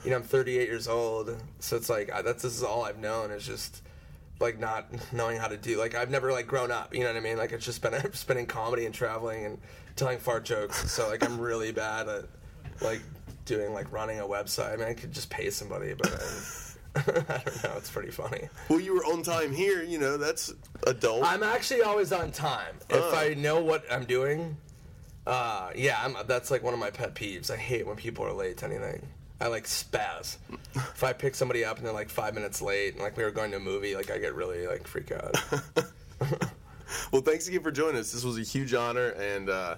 you 0.03 0.09
know, 0.09 0.17
I'm 0.17 0.23
38 0.23 0.67
years 0.67 0.87
old, 0.87 1.35
so 1.59 1.77
it's 1.77 1.89
like 1.89 2.11
I, 2.11 2.21
that's 2.21 2.43
this 2.43 2.55
is 2.55 2.63
all 2.63 2.83
I've 2.83 2.99
known 2.99 3.31
is 3.31 3.45
just 3.45 3.81
like 4.39 4.59
not 4.59 4.87
knowing 5.13 5.37
how 5.37 5.47
to 5.47 5.57
do. 5.57 5.77
Like 5.77 5.95
I've 5.95 6.09
never 6.09 6.31
like 6.31 6.47
grown 6.47 6.71
up. 6.71 6.93
You 6.93 7.01
know 7.01 7.07
what 7.07 7.15
I 7.15 7.21
mean? 7.21 7.37
Like 7.37 7.51
it's 7.51 7.65
just 7.65 7.81
been 7.81 7.93
in 8.37 8.45
comedy 8.45 8.85
and 8.85 8.93
traveling 8.93 9.45
and 9.45 9.57
telling 9.95 10.17
fart 10.17 10.43
jokes. 10.43 10.91
So 10.91 11.07
like 11.07 11.23
I'm 11.23 11.39
really 11.39 11.71
bad 11.71 12.09
at 12.09 12.25
like 12.81 13.01
doing 13.45 13.73
like 13.73 13.91
running 13.91 14.19
a 14.19 14.25
website. 14.25 14.73
I 14.73 14.75
mean, 14.75 14.87
I 14.87 14.93
could 14.93 15.13
just 15.13 15.29
pay 15.29 15.49
somebody, 15.49 15.93
but. 15.93 16.11
I, 16.11 16.66
I 16.95 17.01
don't 17.45 17.63
know. 17.63 17.73
It's 17.77 17.91
pretty 17.91 18.11
funny. 18.11 18.47
Well, 18.69 18.79
you 18.79 18.93
were 18.95 19.03
on 19.05 19.23
time 19.23 19.53
here. 19.53 19.83
You 19.83 19.99
know 19.99 20.17
that's 20.17 20.53
adult. 20.85 21.23
I'm 21.23 21.43
actually 21.43 21.81
always 21.81 22.11
on 22.11 22.31
time. 22.31 22.75
If 22.89 22.97
Oh. 22.97 23.15
I 23.15 23.33
know 23.35 23.61
what 23.61 23.85
I'm 23.91 24.05
doing, 24.05 24.57
uh, 25.25 25.69
yeah, 25.75 25.99
I'm, 26.03 26.15
that's 26.27 26.49
like 26.51 26.63
one 26.63 26.73
of 26.73 26.79
my 26.79 26.89
pet 26.89 27.13
peeves. 27.15 27.51
I 27.51 27.57
hate 27.57 27.85
when 27.85 27.95
people 27.97 28.25
are 28.25 28.33
late 28.33 28.57
to 28.57 28.65
anything. 28.65 29.07
I 29.39 29.47
like 29.47 29.65
spaz. 29.65 30.37
if 30.75 31.03
I 31.03 31.13
pick 31.13 31.35
somebody 31.35 31.63
up 31.63 31.77
and 31.77 31.85
they're 31.85 31.93
like 31.93 32.09
five 32.09 32.33
minutes 32.33 32.61
late, 32.61 32.93
and 32.95 33.03
like 33.03 33.15
we 33.17 33.23
were 33.23 33.31
going 33.31 33.51
to 33.51 33.57
a 33.57 33.59
movie, 33.59 33.95
like 33.95 34.09
I 34.09 34.17
get 34.17 34.33
really 34.33 34.65
like 34.65 34.87
freak 34.87 35.11
out. 35.11 35.35
well, 37.11 37.21
thanks 37.21 37.47
again 37.47 37.61
for 37.61 37.71
joining 37.71 37.97
us. 37.97 38.11
This 38.11 38.23
was 38.23 38.37
a 38.39 38.41
huge 38.41 38.73
honor, 38.73 39.09
and 39.09 39.49
uh, 39.49 39.75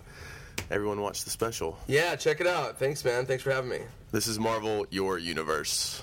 everyone 0.72 1.02
watch 1.02 1.24
the 1.26 1.30
special. 1.30 1.78
yeah, 1.88 2.16
check 2.16 2.40
it 2.40 2.48
out. 2.48 2.80
Thanks, 2.80 3.04
man. 3.04 3.26
Thanks 3.26 3.44
for 3.44 3.52
having 3.52 3.70
me. 3.70 3.80
This 4.12 4.28
is 4.28 4.40
Marvel, 4.40 4.86
your 4.90 5.18
universe. 5.18 6.02